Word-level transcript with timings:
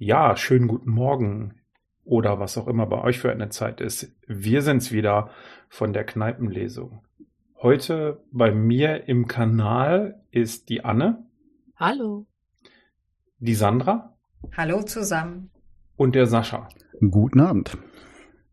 Ja, 0.00 0.36
schönen 0.36 0.68
guten 0.68 0.92
Morgen 0.92 1.56
oder 2.04 2.38
was 2.38 2.56
auch 2.56 2.68
immer 2.68 2.86
bei 2.86 3.02
euch 3.02 3.18
für 3.18 3.32
eine 3.32 3.48
Zeit 3.48 3.80
ist. 3.80 4.14
Wir 4.28 4.62
sind's 4.62 4.92
wieder 4.92 5.30
von 5.68 5.92
der 5.92 6.04
Kneipenlesung. 6.04 7.02
Heute 7.60 8.22
bei 8.30 8.52
mir 8.52 9.08
im 9.08 9.26
Kanal 9.26 10.22
ist 10.30 10.68
die 10.68 10.84
Anne. 10.84 11.26
Hallo. 11.74 12.28
Die 13.40 13.56
Sandra. 13.56 14.16
Hallo 14.56 14.82
zusammen. 14.82 15.50
Und 15.96 16.14
der 16.14 16.26
Sascha. 16.26 16.68
Guten 17.00 17.40
Abend. 17.40 17.76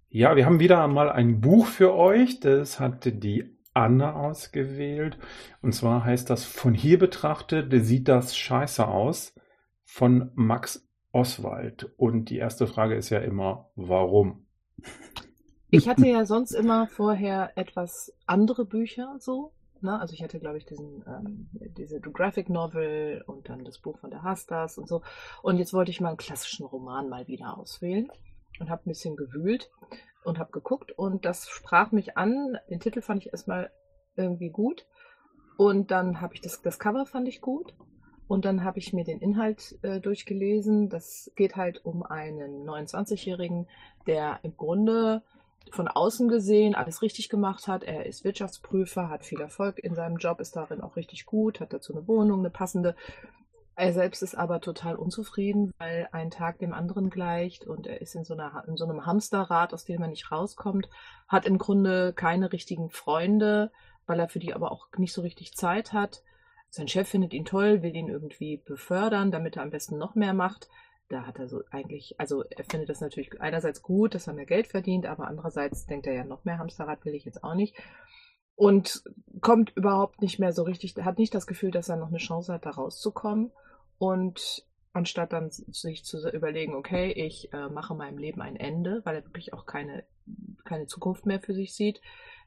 Ja, 0.09 0.36
wir 0.36 0.48
haben 0.48 0.59
wieder 0.59 0.88
mal 0.88 1.12
ein 1.12 1.41
Buch 1.41 1.68
für 1.68 1.93
euch. 1.93 2.39
Das 2.39 2.80
hatte 2.80 3.12
die 3.12 3.55
Anne 3.75 4.16
ausgewählt. 4.16 5.20
Und 5.62 5.73
zwar 5.73 6.05
heißt 6.05 6.27
das 6.27 6.43
Von 6.43 6.73
hier 6.73 6.98
betrachtet 6.98 7.71
sieht 7.86 8.07
das 8.07 8.36
scheiße 8.36 8.88
aus 8.88 9.36
von 9.84 10.32
Max 10.34 10.85
Oswald. 11.16 11.90
Und 11.96 12.30
die 12.30 12.38
erste 12.38 12.68
Frage 12.68 12.96
ist 12.96 13.10
ja 13.10 13.20
immer, 13.20 13.72
warum? 13.76 14.46
Ich 15.70 15.88
hatte 15.88 16.06
ja 16.06 16.26
sonst 16.26 16.52
immer 16.52 16.88
vorher 16.88 17.58
etwas 17.58 18.14
andere 18.26 18.66
Bücher 18.66 19.16
so. 19.20 19.54
Ne? 19.80 19.98
Also 19.98 20.14
ich 20.14 20.22
hatte, 20.22 20.40
glaube 20.40 20.58
ich, 20.58 20.66
diesen, 20.66 21.06
ähm, 21.08 21.50
diese 21.78 22.02
Graphic 22.02 22.50
Novel 22.50 23.23
und 23.28 23.48
dann 23.48 23.64
das 23.64 23.80
Buch 23.80 23.98
von 24.00 24.09
der 24.09 24.23
Hastas 24.23 24.78
und 24.78 24.90
so. 24.90 25.04
Und 25.42 25.58
jetzt 25.58 25.73
wollte 25.73 25.90
ich 25.90 26.02
mal 26.02 26.09
einen 26.09 26.18
klassischen 26.18 26.66
Roman 26.66 27.08
mal 27.08 27.28
wieder 27.28 27.58
auswählen 27.58 28.12
und 28.59 28.70
habe 28.70 28.82
ein 28.86 28.90
bisschen 28.90 29.16
gewühlt 29.16 29.72
und 30.26 30.38
habe 30.38 30.52
geguckt 30.52 30.92
und 30.92 31.23
das 31.23 31.48
sprach 31.48 31.94
mich 31.94 32.18
an. 32.18 32.58
Den 32.70 32.82
Titel 32.82 33.02
fand 33.02 33.26
ich 33.26 33.32
erstmal 33.32 33.72
irgendwie 34.18 34.50
gut 34.50 34.86
und 35.56 35.92
dann 35.92 36.20
habe 36.20 36.34
ich 36.34 36.42
das, 36.42 36.62
das 36.62 36.78
Cover 36.78 37.06
fand 37.06 37.30
ich 37.30 37.40
gut 37.40 37.73
und 38.28 38.46
dann 38.46 38.64
habe 38.64 38.80
ich 38.80 38.94
mir 38.94 39.04
den 39.04 39.20
Inhalt 39.20 39.78
äh, 39.84 40.00
durchgelesen. 40.00 40.90
Das 40.90 41.32
geht 41.36 41.56
halt 41.56 41.86
um 41.86 42.04
einen 42.04 42.68
29-Jährigen, 42.68 43.68
der 44.08 44.40
im 44.44 44.58
Grunde 44.58 45.22
von 45.72 45.88
außen 45.88 46.28
gesehen 46.28 46.76
alles 46.76 47.02
richtig 47.02 47.30
gemacht 47.30 47.67
hat. 47.67 47.84
Er 47.84 48.06
ist 48.06 48.23
Wirtschaftsprüfer, 48.23 49.09
hat 49.09 49.26
viel 49.26 49.42
Erfolg 49.42 49.80
in 49.80 49.95
seinem 49.95 50.17
Job, 50.17 50.40
ist 50.40 50.56
darin 50.56 50.82
auch 50.82 50.95
richtig 50.95 51.26
gut, 51.26 51.59
hat 51.59 51.73
dazu 51.73 51.94
eine 51.94 52.08
Wohnung, 52.08 52.40
eine 52.40 52.50
passende. 52.50 52.95
Er 53.76 53.92
selbst 53.92 54.23
ist 54.23 54.36
aber 54.36 54.62
total 54.62 54.95
unzufrieden, 54.95 55.73
weil 55.80 56.08
ein 56.12 56.32
Tag 56.32 56.60
dem 56.60 56.73
anderen 56.73 57.10
gleicht 57.10 57.67
und 57.67 57.88
er 57.88 58.00
ist 58.02 58.16
in 58.16 58.23
so, 58.23 58.34
einer, 58.34 58.64
in 58.67 58.78
so 58.78 58.86
einem 58.86 59.06
Hamsterrad, 59.06 59.73
aus 59.73 59.84
dem 59.84 60.02
er 60.02 60.08
nicht 60.08 60.32
rauskommt, 60.32 60.88
hat 61.28 61.45
im 61.45 61.58
Grunde 61.58 62.14
keine 62.14 62.54
richtigen 62.54 62.89
Freunde, 62.89 63.72
weil 64.08 64.20
er 64.20 64.30
für 64.30 64.39
die 64.39 64.54
aber 64.54 64.72
auch 64.72 64.88
nicht 64.98 65.14
so 65.14 65.22
richtig 65.22 65.56
Zeit 65.56 65.92
hat 65.92 66.23
sein 66.76 66.90
Chef 66.90 67.08
findet 67.08 67.34
ihn 67.34 67.45
toll, 67.45 67.81
will 67.84 67.95
ihn 67.95 68.09
irgendwie 68.09 68.58
befördern, 68.58 69.31
damit 69.31 69.56
er 69.56 69.64
am 69.64 69.70
besten 69.70 69.98
noch 69.98 70.16
mehr 70.16 70.34
macht. 70.34 70.68
Da 71.08 71.26
hat 71.26 71.40
er 71.40 71.48
so 71.48 71.62
eigentlich, 71.72 72.20
also 72.20 72.44
er 72.44 72.66
findet 72.66 72.90
das 72.90 73.00
natürlich 73.00 73.40
einerseits 73.40 73.82
gut, 73.82 74.14
dass 74.14 74.28
er 74.28 74.34
mehr 74.34 74.45
Geld 74.45 74.67
verdient, 74.67 75.06
aber 75.06 75.28
andererseits 75.28 75.86
denkt 75.86 76.06
er 76.06 76.14
ja, 76.14 76.23
noch 76.26 76.44
mehr 76.44 76.58
Hamsterrad 76.58 77.06
will 77.06 77.16
ich 77.16 77.23
jetzt 77.23 77.44
auch 77.45 77.56
nicht. 77.56 77.76
Und 78.56 79.04
kommt 79.40 79.72
überhaupt 79.78 80.22
nicht 80.22 80.38
mehr 80.38 80.52
so 80.52 80.64
richtig, 80.64 80.95
hat 80.98 81.17
nicht 81.17 81.34
das 81.34 81.48
Gefühl, 81.48 81.72
dass 81.72 81.88
er 81.88 81.95
noch 81.95 82.09
eine 82.09 82.17
Chance 82.17 82.52
hat, 82.52 82.66
da 82.66 82.72
rauszukommen. 82.72 83.52
Und 83.98 84.66
anstatt 84.92 85.32
dann 85.32 85.52
sich 85.52 86.04
zu 86.04 86.30
überlegen, 86.30 86.76
okay, 86.76 87.12
ich 87.12 87.54
äh, 87.54 87.70
mache 87.70 87.95
meinem 87.95 88.17
Leben 88.17 88.42
ein 88.42 88.58
Ende, 88.58 89.02
weil 89.06 89.16
er 89.16 89.26
wirklich 89.26 89.54
auch 89.54 89.66
keine, 89.66 90.04
keine 90.66 90.88
Zukunft 90.88 91.26
mehr 91.26 91.39
für 91.39 91.54
sich 91.54 91.73
sieht, 91.73 92.02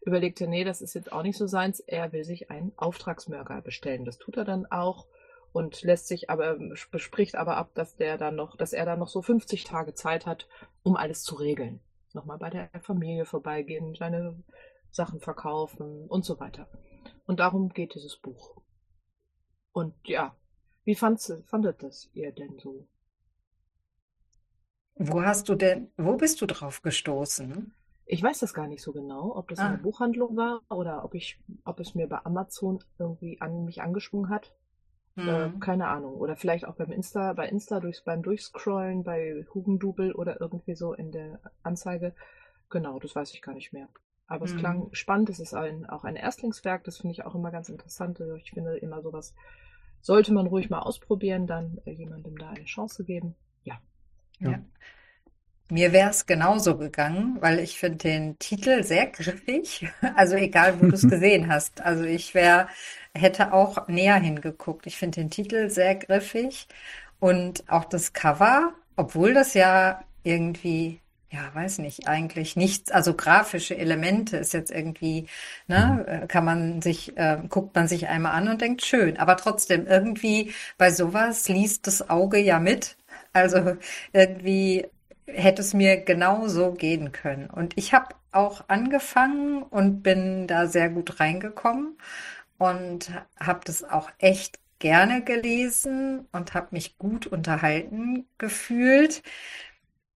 überlegte, 0.09 0.49
nee, 0.49 0.65
das 0.65 0.83
ist 0.83 0.95
jetzt 0.95 1.13
auch 1.13 1.23
nicht 1.23 1.39
so 1.39 1.47
seins. 1.47 1.81
Er 1.81 2.13
will 2.13 2.25
sich 2.25 2.51
einen 2.51 2.73
Auftragsmörder 2.77 3.63
bestellen. 3.63 4.05
Das 4.05 4.19
tut 4.19 4.37
er 4.37 4.45
dann 4.45 4.67
auch 4.67 5.07
und 5.53 5.83
lässt 5.83 6.09
sich 6.09 6.31
aber, 6.31 6.59
bespricht 6.91 7.37
aber 7.37 7.57
ab, 7.57 7.71
dass 7.75 7.97
der 7.97 8.19
dann 8.19 8.37
noch, 8.37 8.57
dass 8.57 8.73
er 8.73 8.85
dann 8.85 8.99
noch 8.99 9.09
so 9.09 9.23
50 9.23 9.65
Tage 9.65 9.95
Zeit 9.95 10.27
hat, 10.27 10.49
um 10.83 10.97
alles 10.97 11.23
zu 11.23 11.37
regeln. 11.37 11.81
Nochmal 12.13 12.39
bei 12.39 12.51
der 12.51 12.71
Familie 12.81 13.25
vorbeigehen, 13.25 13.95
seine 13.95 14.43
Sachen 14.91 15.21
verkaufen 15.21 16.07
und 16.09 16.25
so 16.25 16.41
weiter. 16.41 16.69
Und 17.27 17.41
darum 17.41 17.69
geht 17.69 17.95
dieses 17.95 18.17
Buch. 18.17 18.61
Und 19.73 19.95
ja, 20.05 20.35
wie 20.85 20.95
fandet 20.95 21.83
das 21.83 22.09
ihr 22.15 22.33
denn 22.33 22.59
so? 22.59 22.89
Wo 24.95 25.23
hast 25.23 25.49
du 25.49 25.55
denn, 25.55 25.93
wo 25.97 26.17
bist 26.17 26.41
du 26.41 26.47
drauf 26.47 26.83
gestoßen? 26.83 27.73
Ich 28.11 28.23
weiß 28.23 28.39
das 28.41 28.55
gar 28.55 28.67
nicht 28.67 28.83
so 28.83 28.93
genau, 28.93 29.37
ob 29.37 29.49
das 29.49 29.59
ah. 29.59 29.67
eine 29.67 29.79
Buchhandlung 29.79 30.37
war 30.37 30.63
oder 30.71 31.05
ob 31.05 31.15
ich, 31.15 31.39
ob 31.65 31.79
es 31.81 31.95
mir 31.95 32.09
bei 32.09 32.25
Amazon 32.25 32.83
irgendwie 32.99 33.41
an 33.41 33.65
mich 33.65 33.83
angeschwungen 33.83 34.31
hat. 34.31 34.55
Hm. 35.15 35.29
Äh, 35.29 35.51
keine 35.61 35.89
Ahnung. 35.89 36.15
Oder 36.15 36.37
vielleicht 36.37 36.67
auch 36.67 36.75
beim 36.75 36.91
Insta, 36.91 37.35
bei 37.35 37.49
Insta 37.49 37.81
durchs, 37.81 38.03
beim 38.03 38.23
Durchscrollen, 38.23 39.05
bei 39.05 39.45
Hugendubel 39.53 40.13
oder 40.13 40.41
irgendwie 40.41 40.75
so 40.75 40.95
in 40.95 41.13
der 41.13 41.41
Anzeige. 41.63 42.15
Genau, 42.71 42.99
das 42.99 43.15
weiß 43.15 43.33
ich 43.35 43.43
gar 43.43 43.55
nicht 43.55 43.73
mehr. 43.73 43.89
Aber 44.27 44.47
hm. 44.47 44.55
es 44.55 44.59
klang 44.59 44.89
spannend. 44.93 45.29
Es 45.29 45.39
ist 45.39 45.55
ein, 45.55 45.87
auch 45.87 46.05
ein 46.05 46.17
Erstlingswerk. 46.17 46.85
Das 46.85 46.99
finde 46.99 47.13
ich 47.13 47.25
auch 47.27 47.35
immer 47.35 47.51
ganz 47.51 47.69
interessant. 47.69 48.21
Also 48.21 48.35
ich 48.35 48.53
finde 48.53 48.77
immer 48.79 49.03
sowas 49.03 49.35
sollte 50.01 50.33
man 50.33 50.47
ruhig 50.47 50.71
mal 50.71 50.81
ausprobieren, 50.81 51.47
dann 51.47 51.81
äh, 51.85 51.93
jemandem 51.93 52.37
da 52.39 52.51
eine 52.51 52.65
Chance 52.65 53.05
geben. 53.05 53.35
Ja. 53.65 53.81
ja. 54.39 54.51
ja. 54.51 54.61
Mir 55.71 55.93
wäre 55.93 56.11
es 56.11 56.25
genauso 56.27 56.79
gegangen, 56.79 57.37
weil 57.41 57.59
ich 57.59 57.79
finde 57.79 57.99
den 57.99 58.39
Titel 58.39 58.83
sehr 58.83 59.07
griffig. 59.07 59.87
Also 60.17 60.37
egal, 60.37 60.81
wo 60.81 60.87
du 60.87 60.95
es 60.95 61.03
gesehen 61.09 61.49
hast. 61.53 61.83
Also 61.83 62.05
ich 62.05 62.35
wäre, 62.35 62.69
hätte 63.15 63.53
auch 63.53 63.87
näher 63.89 64.17
hingeguckt. 64.17 64.87
Ich 64.87 64.97
finde 64.97 65.21
den 65.21 65.31
Titel 65.31 65.69
sehr 65.69 65.95
griffig 65.95 66.69
und 67.21 67.65
auch 67.69 67.85
das 67.85 68.13
Cover, 68.13 68.73
obwohl 68.97 69.35
das 69.35 69.55
ja 69.55 70.03
irgendwie, 70.23 71.01
ja, 71.31 71.51
weiß 71.55 71.79
nicht, 71.79 72.09
eigentlich 72.09 72.57
nichts, 72.57 72.91
also 72.91 73.15
grafische 73.15 73.77
Elemente 73.77 74.39
ist 74.39 74.55
jetzt 74.55 74.71
irgendwie, 74.71 75.27
ne, 75.67 76.05
mhm. 76.07 76.25
äh, 76.25 76.27
kann 76.29 76.45
man 76.45 76.83
sich, 76.83 77.17
äh, 77.19 77.39
guckt 77.49 77.75
man 77.75 77.89
sich 77.89 78.09
einmal 78.09 78.33
an 78.33 78.49
und 78.49 78.61
denkt 78.63 78.85
schön. 78.85 79.19
Aber 79.19 79.37
trotzdem 79.37 79.87
irgendwie 79.87 80.53
bei 80.79 80.91
sowas 80.91 81.49
liest 81.49 81.87
das 81.87 82.09
Auge 82.09 82.39
ja 82.39 82.59
mit. 82.59 82.97
Also 83.33 83.77
irgendwie 84.13 84.87
hätte 85.29 85.63
es 85.63 85.75
mir 85.75 85.99
genau 85.99 86.49
so 86.49 86.73
gehen 86.73 87.13
können. 87.13 87.49
Und 87.51 87.77
ich 87.77 87.95
habe 87.95 88.15
auch 88.33 88.65
angefangen 88.69 89.63
und 89.63 90.03
bin 90.03 90.47
da 90.47 90.67
sehr 90.67 90.89
gut 90.91 91.21
reingekommen 91.21 91.99
und 92.59 93.11
habe 93.39 93.61
das 93.65 93.85
auch 93.85 94.11
echt 94.19 94.59
gerne 94.79 95.23
gelesen 95.23 96.27
und 96.33 96.55
habe 96.55 96.69
mich 96.73 96.99
gut 96.99 97.27
unterhalten 97.27 98.27
gefühlt. 98.39 99.23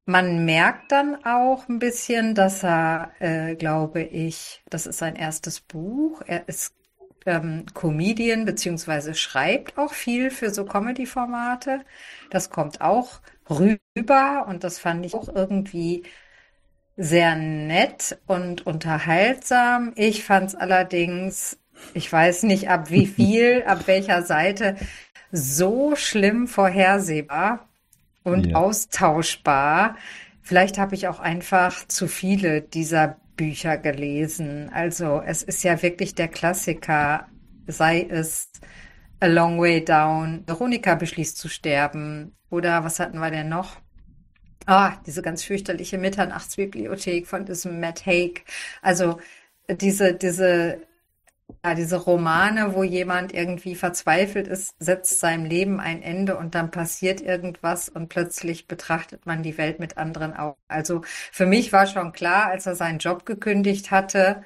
Man 0.05 0.45
merkt 0.45 0.91
dann 0.93 1.25
auch 1.25 1.69
ein 1.69 1.79
bisschen, 1.79 2.35
dass 2.35 2.65
er, 2.65 3.13
äh, 3.21 3.55
glaube 3.55 4.03
ich, 4.03 4.63
das 4.69 4.87
ist 4.87 4.99
sein 4.99 5.17
erstes 5.17 5.61
Buch. 5.61 6.23
Er 6.27 6.49
ist 6.49 6.75
ähm, 7.27 7.67
Comedian 7.75 8.45
beziehungsweise 8.45 9.15
schreibt 9.15 9.79
auch 9.79 9.93
viel 9.95 10.31
für 10.31 10.51
so 10.51 10.65
Comedy-Formate. 10.65 11.85
Das 12.31 12.51
kommt 12.51 12.81
auch 12.81 13.21
rüber 13.59 14.47
und 14.49 14.65
das 14.65 14.79
fand 14.79 15.05
ich 15.07 15.15
auch 15.15 15.29
irgendwie 15.29 16.05
sehr 16.97 17.37
nett 17.37 18.19
und 18.27 18.67
unterhaltsam. 18.67 19.93
Ich 19.97 20.25
fand 20.25 20.51
es 20.51 20.55
allerdings, 20.55 21.59
ich 21.95 22.13
weiß 22.13 22.45
nicht 22.45 22.69
ab 22.69 22.91
wie 22.91 23.07
viel, 23.19 23.65
ab 23.67 23.87
welcher 23.87 24.23
Seite, 24.23 24.77
so 25.33 25.97
schlimm 25.97 26.47
vorhersehbar 26.49 27.69
und 28.25 28.49
ja. 28.49 28.57
austauschbar. 28.57 29.97
Vielleicht 30.43 30.79
habe 30.79 30.95
ich 30.95 31.09
auch 31.09 31.21
einfach 31.21 31.87
zu 31.89 32.09
viele 32.09 32.63
dieser 32.63 33.17
Bücher 33.37 33.79
gelesen. 33.79 34.71
Also 34.73 35.23
es 35.25 35.43
ist 35.43 35.65
ja 35.65 35.81
wirklich 35.83 36.15
der 36.15 36.29
Klassiker, 36.29 37.29
sei 37.67 38.07
es 38.09 38.51
A 39.23 39.27
Long 39.27 39.61
Way 39.61 39.85
Down, 39.85 40.43
Veronika 40.49 40.97
beschließt 40.97 41.39
zu 41.39 41.49
sterben 41.49 42.35
oder 42.51 42.83
was 42.83 42.99
hatten 42.99 43.21
wir 43.21 43.31
denn 43.31 43.49
noch? 43.49 43.77
Ah, 44.67 44.97
diese 45.07 45.23
ganz 45.23 45.45
fürchterliche 45.45 45.97
Mitternachtsbibliothek 45.97 47.29
von 47.29 47.45
diesem 47.47 47.79
Matt 47.79 48.05
Haig. 48.05 48.45
Also 48.83 49.21
diese, 49.71 50.15
diese, 50.15 50.83
ja, 51.65 51.75
diese 51.77 51.99
Romane, 51.99 52.75
wo 52.75 52.83
jemand 52.83 53.33
irgendwie 53.33 53.77
verzweifelt 53.77 54.49
ist, 54.49 54.75
setzt 54.81 55.21
seinem 55.21 55.45
Leben 55.45 55.79
ein 55.79 56.03
Ende 56.03 56.37
und 56.37 56.57
dann 56.57 56.73
passiert 56.73 57.21
irgendwas 57.21 57.89
und 57.89 58.09
plötzlich 58.09 58.67
betrachtet 58.67 59.25
man 59.25 59.45
die 59.45 59.57
Welt 59.57 59.79
mit 59.79 59.99
anderen 59.99 60.35
Augen. 60.35 60.59
Also 60.67 61.03
für 61.05 61.47
mich 61.47 61.73
war 61.73 61.87
schon 61.87 62.13
klar, 62.13 62.47
als 62.47 62.67
er 62.67 62.75
seinen 62.75 62.99
Job 62.99 63.25
gekündigt 63.25 63.93
hatte, 63.93 64.45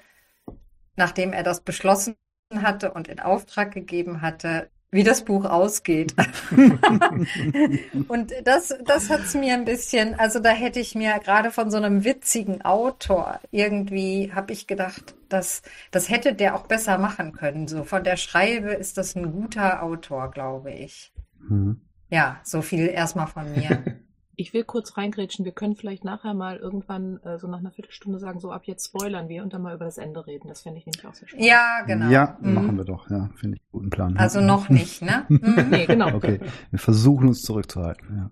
nachdem 0.97 1.33
er 1.33 1.43
das 1.45 1.63
beschlossen 1.63 2.17
hatte 2.55 2.93
und 2.93 3.09
in 3.09 3.21
Auftrag 3.21 3.73
gegeben 3.73 4.23
hatte, 4.23 4.71
wie 4.91 5.03
das 5.03 5.25
Buch 5.25 5.45
ausgeht. 5.45 6.15
und 8.09 8.33
das, 8.45 8.75
das 8.85 9.11
hat's 9.11 9.35
mir 9.35 9.55
ein 9.55 9.65
bisschen, 9.65 10.15
also 10.19 10.39
da 10.39 10.51
hätte 10.51 10.81
ich 10.81 10.95
mir 10.95 11.19
gerade 11.19 11.51
von 11.51 11.71
so 11.71 11.77
einem 11.77 12.05
witzigen 12.05 12.65
Autor 12.65 13.41
irgendwie, 13.51 14.33
habe 14.33 14.53
ich 14.53 14.67
gedacht, 14.67 15.15
das, 15.29 15.63
das 15.91 16.09
hätte 16.09 16.35
der 16.35 16.55
auch 16.55 16.67
besser 16.67 16.99
machen 16.99 17.33
können. 17.33 17.67
So 17.67 17.85
von 17.85 18.05
der 18.05 18.17
Schreibe 18.17 18.71
ist 18.73 18.97
das 18.97 19.17
ein 19.17 19.33
guter 19.33 19.83
Autor, 19.83 20.31
glaube 20.31 20.73
ich. 20.73 21.13
Mhm. 21.49 21.81
Ja, 22.09 22.41
so 22.45 22.63
viel 22.63 22.87
erstmal 22.87 23.27
von 23.27 23.53
mir. 23.53 23.83
Ich 24.39 24.53
will 24.53 24.65
kurz 24.65 24.97
reingrätschen. 24.99 25.45
Wir 25.47 25.53
können 25.53 25.77
vielleicht 25.77 26.05
nachher 26.05 26.35
mal 26.35 26.57
irgendwann 26.59 27.19
äh, 27.25 27.39
so 27.39 27.49
nach 27.49 27.59
einer 27.59 27.71
Viertelstunde 27.71 28.19
sagen, 28.19 28.39
so 28.39 28.53
ab 28.53 28.63
jetzt 28.67 28.85
spoilern 28.87 29.29
wir 29.31 29.43
und 29.43 29.53
dann 29.55 29.63
mal 29.63 29.75
über 29.75 29.87
das 29.87 29.97
Ende 29.97 30.27
reden. 30.27 30.49
Das 30.49 30.61
fände 30.63 30.79
ich 30.79 30.85
nämlich 30.87 31.07
auch 31.07 31.15
sehr 31.15 31.27
spannend. 31.27 31.47
Ja, 31.47 31.83
genau. 31.87 32.11
Ja, 32.11 32.37
Mhm. 32.41 32.55
machen 32.55 32.77
wir 32.77 32.85
doch. 32.85 33.09
Ja, 33.11 33.31
finde 33.37 33.57
ich 33.57 33.63
einen 33.63 33.73
guten 33.73 33.91
Plan. 33.91 34.15
Also 34.19 34.41
noch 34.43 34.69
nicht, 34.69 35.01
ne? 35.03 35.25
Mhm. 35.29 35.67
Nee, 35.71 35.87
genau. 35.87 36.15
Okay, 36.15 36.41
wir 36.71 36.79
versuchen 36.79 37.29
uns 37.29 37.43
zurückzuhalten. 37.43 38.31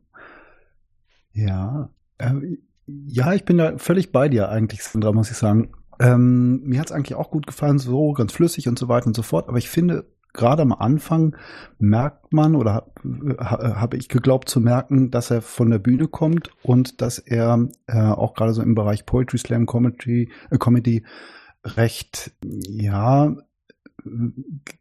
Ja, 1.32 1.46
ja, 1.46 1.88
äh, 2.18 2.56
ja 3.06 3.32
ich 3.32 3.44
bin 3.44 3.58
da 3.58 3.78
völlig 3.78 4.12
bei 4.12 4.28
dir 4.28 4.48
eigentlich, 4.50 4.82
Sandra, 4.84 5.12
muss 5.12 5.30
ich 5.30 5.36
sagen. 5.36 5.72
Ähm, 6.00 6.60
mir 6.64 6.80
hat's 6.80 6.92
eigentlich 6.92 7.14
auch 7.14 7.30
gut 7.30 7.46
gefallen, 7.46 7.78
so 7.78 8.12
ganz 8.12 8.32
flüssig 8.32 8.68
und 8.68 8.78
so 8.78 8.88
weiter 8.88 9.06
und 9.06 9.16
so 9.16 9.22
fort. 9.22 9.48
Aber 9.48 9.58
ich 9.58 9.70
finde, 9.70 10.04
gerade 10.34 10.62
am 10.62 10.72
Anfang 10.72 11.36
merkt 11.78 12.32
man 12.32 12.54
oder 12.54 12.92
habe 13.38 13.81
hab 13.81 13.94
ich 13.94 14.08
geglaubt 14.08 14.48
zu 14.48 14.60
merken, 14.60 15.10
dass 15.10 15.31
er 15.31 15.40
von 15.40 15.70
der 15.70 15.78
Bühne 15.78 16.08
kommt 16.08 16.50
und 16.62 17.00
dass 17.00 17.19
er 17.19 17.69
äh, 17.86 17.98
auch 17.98 18.34
gerade 18.34 18.52
so 18.52 18.60
im 18.60 18.75
Bereich 18.75 19.06
Poetry 19.06 19.38
Slam 19.38 19.64
Comedy, 19.66 20.31
äh, 20.50 20.58
Comedy 20.58 21.04
recht, 21.64 22.32
ja, 22.42 23.34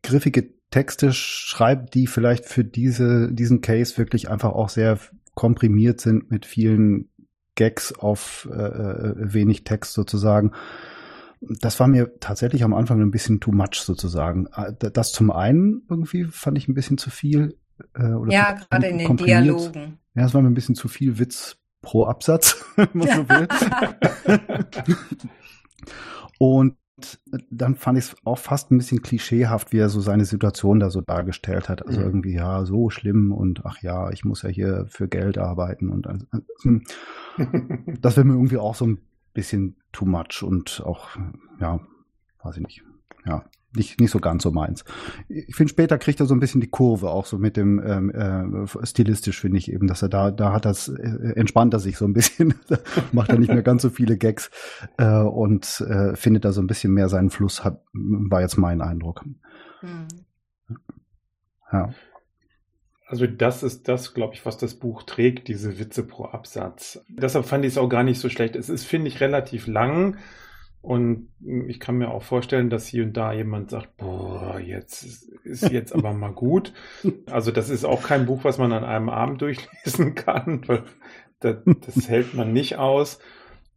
griffige 0.01 0.49
Texte 0.69 1.13
schreibt, 1.13 1.93
die 1.93 2.07
vielleicht 2.07 2.45
für 2.45 2.63
diese, 2.63 3.31
diesen 3.31 3.61
Case 3.61 3.97
wirklich 3.97 4.29
einfach 4.29 4.51
auch 4.51 4.69
sehr 4.69 4.97
komprimiert 5.35 6.01
sind 6.01 6.29
mit 6.31 6.45
vielen 6.45 7.09
Gags 7.55 7.93
auf 7.93 8.49
äh, 8.51 8.55
äh, 8.55 9.13
wenig 9.17 9.63
Text 9.63 9.93
sozusagen. 9.93 10.51
Das 11.61 11.79
war 11.79 11.87
mir 11.87 12.19
tatsächlich 12.19 12.63
am 12.63 12.73
Anfang 12.73 13.01
ein 13.01 13.11
bisschen 13.11 13.39
too 13.39 13.51
much 13.51 13.75
sozusagen. 13.81 14.47
Äh, 14.55 14.73
Das 14.91 15.11
zum 15.11 15.31
einen 15.31 15.83
irgendwie 15.89 16.25
fand 16.25 16.57
ich 16.57 16.67
ein 16.67 16.73
bisschen 16.73 16.97
zu 16.97 17.09
viel. 17.09 17.57
Äh, 17.95 18.11
oder 18.13 18.31
Ja, 18.31 18.55
zu 18.57 18.67
gerade 18.69 18.87
in 18.87 18.97
den. 18.99 19.17
Dialogen. 19.17 19.97
Ja, 20.15 20.25
es 20.25 20.33
war 20.33 20.41
mir 20.41 20.49
ein 20.49 20.53
bisschen 20.53 20.75
zu 20.75 20.87
viel 20.87 21.17
Witz 21.19 21.57
pro 21.81 22.05
Absatz, 22.05 22.63
wenn 22.75 22.87
man 22.93 23.07
so 23.07 23.27
will. 23.29 23.47
Und 26.37 26.75
dann 27.49 27.75
fand 27.75 27.97
ich 27.97 28.05
es 28.05 28.15
auch 28.23 28.37
fast 28.37 28.71
ein 28.71 28.77
bisschen 28.77 29.01
klischeehaft, 29.01 29.73
wie 29.73 29.79
er 29.79 29.89
so 29.89 29.99
seine 29.99 30.25
Situation 30.25 30.79
da 30.79 30.89
so 30.89 31.01
dargestellt 31.01 31.67
hat. 31.67 31.85
Also 31.85 31.99
Mhm. 31.99 32.05
irgendwie, 32.05 32.33
ja, 32.35 32.65
so 32.65 32.89
schlimm 32.89 33.31
und 33.31 33.65
ach 33.65 33.81
ja, 33.81 34.11
ich 34.11 34.23
muss 34.23 34.43
ja 34.43 34.49
hier 34.49 34.85
für 34.87 35.07
Geld 35.07 35.37
arbeiten 35.37 35.89
und 35.89 36.07
also, 36.07 36.25
hm, 36.61 36.83
das 38.01 38.15
wäre 38.15 38.25
mir 38.25 38.33
irgendwie 38.33 38.57
auch 38.57 38.75
so 38.75 38.85
ein 38.85 38.99
bisschen 39.33 39.77
too 39.93 40.05
much 40.05 40.43
und 40.43 40.83
auch, 40.85 41.09
ja, 41.59 41.79
weiß 42.43 42.57
ich 42.57 42.63
nicht, 42.63 42.83
ja, 43.25 43.45
nicht, 43.75 43.99
nicht 43.99 44.11
so 44.11 44.19
ganz 44.19 44.43
so 44.43 44.51
meins. 44.51 44.83
Ich 45.29 45.55
finde, 45.55 45.71
später 45.71 45.97
kriegt 45.97 46.19
er 46.19 46.25
so 46.25 46.35
ein 46.35 46.39
bisschen 46.39 46.61
die 46.61 46.69
Kurve, 46.69 47.09
auch 47.09 47.25
so 47.25 47.37
mit 47.37 47.57
dem 47.57 47.81
ähm, 47.83 48.09
äh, 48.11 48.85
stilistisch 48.85 49.39
finde 49.39 49.57
ich 49.57 49.71
eben, 49.71 49.87
dass 49.87 50.01
er 50.01 50.09
da, 50.09 50.29
da 50.29 50.53
hat 50.53 50.65
das, 50.65 50.89
äh, 50.89 51.33
entspannt 51.35 51.73
er 51.73 51.79
sich 51.79 51.97
so 51.97 52.05
ein 52.05 52.13
bisschen, 52.13 52.53
macht 53.11 53.29
er 53.29 53.39
nicht 53.39 53.51
mehr 53.51 53.63
ganz 53.63 53.81
so 53.81 53.89
viele 53.89 54.17
Gags 54.17 54.51
äh, 54.97 55.21
und 55.21 55.81
äh, 55.81 56.15
findet 56.15 56.45
da 56.45 56.51
so 56.51 56.61
ein 56.61 56.67
bisschen 56.67 56.93
mehr 56.93 57.09
seinen 57.09 57.29
Fluss, 57.29 57.63
hat, 57.63 57.83
war 57.93 58.41
jetzt 58.41 58.57
mein 58.57 58.81
Eindruck. 58.81 59.25
Mhm. 59.81 60.07
Ja. 61.71 61.89
Also 63.13 63.27
das 63.27 63.61
ist 63.61 63.87
das, 63.87 64.15
glaube 64.15 64.33
ich, 64.33 64.43
was 64.43 64.57
das 64.57 64.73
Buch 64.73 65.03
trägt, 65.03 65.47
diese 65.47 65.77
Witze 65.77 66.01
pro 66.01 66.25
Absatz. 66.25 66.99
Deshalb 67.09 67.45
fand 67.45 67.63
ich 67.63 67.73
es 67.73 67.77
auch 67.77 67.87
gar 67.87 68.01
nicht 68.01 68.19
so 68.19 68.27
schlecht. 68.27 68.55
Es 68.55 68.69
ist, 68.69 68.85
finde 68.85 69.07
ich, 69.07 69.21
relativ 69.21 69.67
lang. 69.67 70.17
Und 70.81 71.27
ich 71.67 71.79
kann 71.79 71.97
mir 71.99 72.09
auch 72.09 72.23
vorstellen, 72.23 72.71
dass 72.71 72.87
hier 72.87 73.03
und 73.03 73.13
da 73.15 73.31
jemand 73.31 73.69
sagt, 73.69 73.97
boah, 73.97 74.59
jetzt 74.59 75.03
ist- 75.43 75.69
jetzt 75.69 75.93
aber 75.93 76.11
mal 76.15 76.31
gut. 76.33 76.73
Also 77.29 77.51
das 77.51 77.69
ist 77.69 77.85
auch 77.85 78.01
kein 78.01 78.25
Buch, 78.25 78.43
was 78.45 78.57
man 78.57 78.73
an 78.73 78.83
einem 78.83 79.09
Abend 79.09 79.39
durchlesen 79.43 80.15
kann, 80.15 80.67
weil 80.67 80.81
das, 81.39 81.57
das 81.85 82.09
hält 82.09 82.33
man 82.33 82.51
nicht 82.51 82.77
aus. 82.77 83.19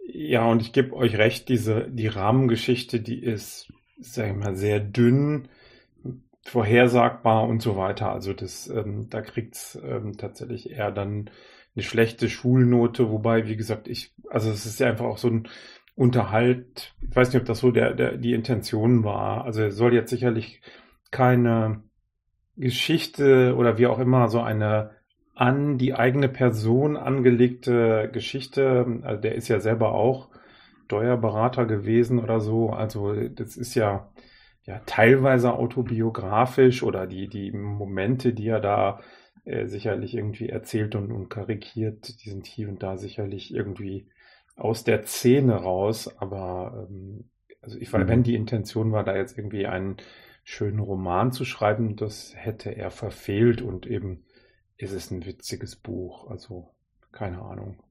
Ja, 0.09 0.47
und 0.47 0.63
ich 0.63 0.73
gebe 0.73 0.97
euch 0.97 1.19
recht, 1.19 1.51
diese, 1.51 1.89
die 1.91 2.07
Rahmengeschichte, 2.09 3.01
die 3.01 3.23
ist, 3.23 3.71
sag 4.01 4.31
ich 4.31 4.35
mal, 4.35 4.57
sehr 4.57 4.81
dünn, 4.81 5.49
vorhersagbar 6.47 7.49
und 7.49 7.61
so 7.61 7.77
weiter. 7.77 8.13
Also 8.13 8.33
das, 8.33 8.69
ähm, 8.69 9.09
da 9.11 9.21
kriegt's 9.21 9.79
ähm, 9.83 10.17
tatsächlich 10.17 10.71
eher 10.71 10.93
dann 10.93 11.31
eine 11.75 11.83
schlechte 11.83 12.29
Schulnote, 12.29 13.11
wobei, 13.11 13.47
wie 13.49 13.57
gesagt, 13.57 13.89
ich, 13.89 14.15
also 14.31 14.51
es 14.51 14.65
ist 14.65 14.81
ja 14.81 14.89
einfach 14.89 15.05
auch 15.07 15.19
so 15.19 15.29
ein 15.29 15.49
Unterhalt, 15.97 16.95
ich 17.09 17.17
weiß 17.17 17.33
nicht, 17.33 17.41
ob 17.41 17.47
das 17.47 17.59
so 17.59 17.71
der, 17.71 17.95
der, 17.95 18.17
die 18.17 18.33
Intention 18.33 19.03
war. 19.03 19.45
Also 19.45 19.65
es 19.65 19.77
soll 19.77 19.93
jetzt 19.95 20.11
sicherlich 20.11 20.61
keine 21.11 21.83
Geschichte 22.57 23.55
oder 23.57 23.79
wie 23.79 23.87
auch 23.87 23.99
immer 23.99 24.29
so 24.29 24.41
eine 24.41 24.91
an 25.35 25.79
die 25.79 25.95
eigene 25.95 26.29
Person 26.29 26.97
angelegte 26.97 28.09
Geschichte. 28.13 29.01
Also 29.03 29.21
der 29.21 29.35
ist 29.35 29.49
ja 29.49 29.61
selber 29.61 29.93
auch 29.93 30.31
Steuerberater 30.85 31.67
gewesen 31.67 32.19
oder 32.21 32.41
so. 32.41 32.71
Also 32.71 33.13
das 33.13 33.57
ist 33.57 33.75
ja 33.75 34.09
ja 34.67 34.81
teilweise 34.87 35.53
autobiografisch 35.55 36.83
oder 36.83 37.07
die 37.07 37.29
die 37.29 37.53
Momente, 37.53 38.33
die 38.35 38.49
er 38.49 38.61
da 38.61 39.01
äh, 39.45 39.67
sicherlich 39.67 40.15
irgendwie 40.15 40.49
erzählt 40.49 40.95
und, 40.95 41.13
und 41.13 41.29
karikiert, 41.29 42.23
die 42.25 42.31
sind 42.31 42.47
hier 42.47 42.69
und 42.69 42.83
da 42.83 42.97
sicherlich 42.97 43.55
irgendwie 43.55 44.09
aus 44.57 44.85
der 44.85 45.05
Szene 45.07 45.55
raus. 45.57 46.09
Aber 46.19 46.89
ähm, 46.91 47.31
also 47.61 47.79
ich, 47.79 47.93
Mhm. 47.95 48.09
wenn 48.09 48.23
die 48.23 48.35
Intention 48.35 48.93
war, 48.93 49.05
da 49.05 49.17
jetzt 49.17 49.39
irgendwie 49.39 49.67
einen 49.67 49.97
schönen 50.45 50.79
Roman 50.81 51.33
zu 51.33 51.45
schreiben, 51.45 51.97
das 51.97 52.33
hätte 52.37 52.71
er 52.77 52.91
verfehlt 52.91 53.63
und 53.63 53.87
eben 53.87 54.25
ist 54.77 54.93
es 54.93 55.11
ein 55.11 55.25
witziges 55.27 55.77
Buch. 55.77 56.31
Also 56.31 56.71
keine 57.13 57.43
Ahnung. 57.43 57.83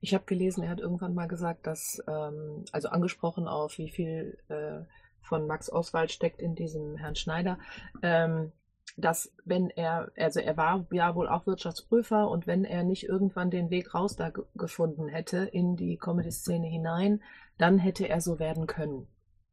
Ich 0.00 0.14
habe 0.14 0.24
gelesen, 0.26 0.62
er 0.64 0.70
hat 0.70 0.80
irgendwann 0.80 1.14
mal 1.14 1.28
gesagt, 1.28 1.66
dass, 1.66 2.02
ähm, 2.08 2.64
also 2.72 2.88
angesprochen 2.88 3.46
auf, 3.48 3.78
wie 3.78 3.90
viel 3.90 4.36
äh, 4.48 4.80
von 5.22 5.46
Max 5.46 5.70
Oswald 5.70 6.10
steckt 6.12 6.40
in 6.40 6.54
diesem 6.54 6.96
Herrn 6.96 7.14
Schneider, 7.16 7.58
ähm, 8.02 8.52
dass 8.96 9.32
wenn 9.44 9.70
er, 9.70 10.10
also 10.18 10.40
er 10.40 10.56
war 10.56 10.86
ja 10.92 11.14
wohl 11.14 11.28
auch 11.28 11.46
Wirtschaftsprüfer 11.46 12.28
und 12.28 12.46
wenn 12.46 12.64
er 12.64 12.82
nicht 12.84 13.04
irgendwann 13.04 13.50
den 13.50 13.70
Weg 13.70 13.94
raus 13.94 14.16
da 14.16 14.28
ge- 14.30 14.44
gefunden 14.54 15.08
hätte 15.08 15.38
in 15.38 15.76
die 15.76 15.96
Comedy-Szene 15.96 16.66
hinein, 16.66 17.22
dann 17.56 17.78
hätte 17.78 18.08
er 18.08 18.20
so 18.20 18.38
werden 18.38 18.66
können. 18.66 19.06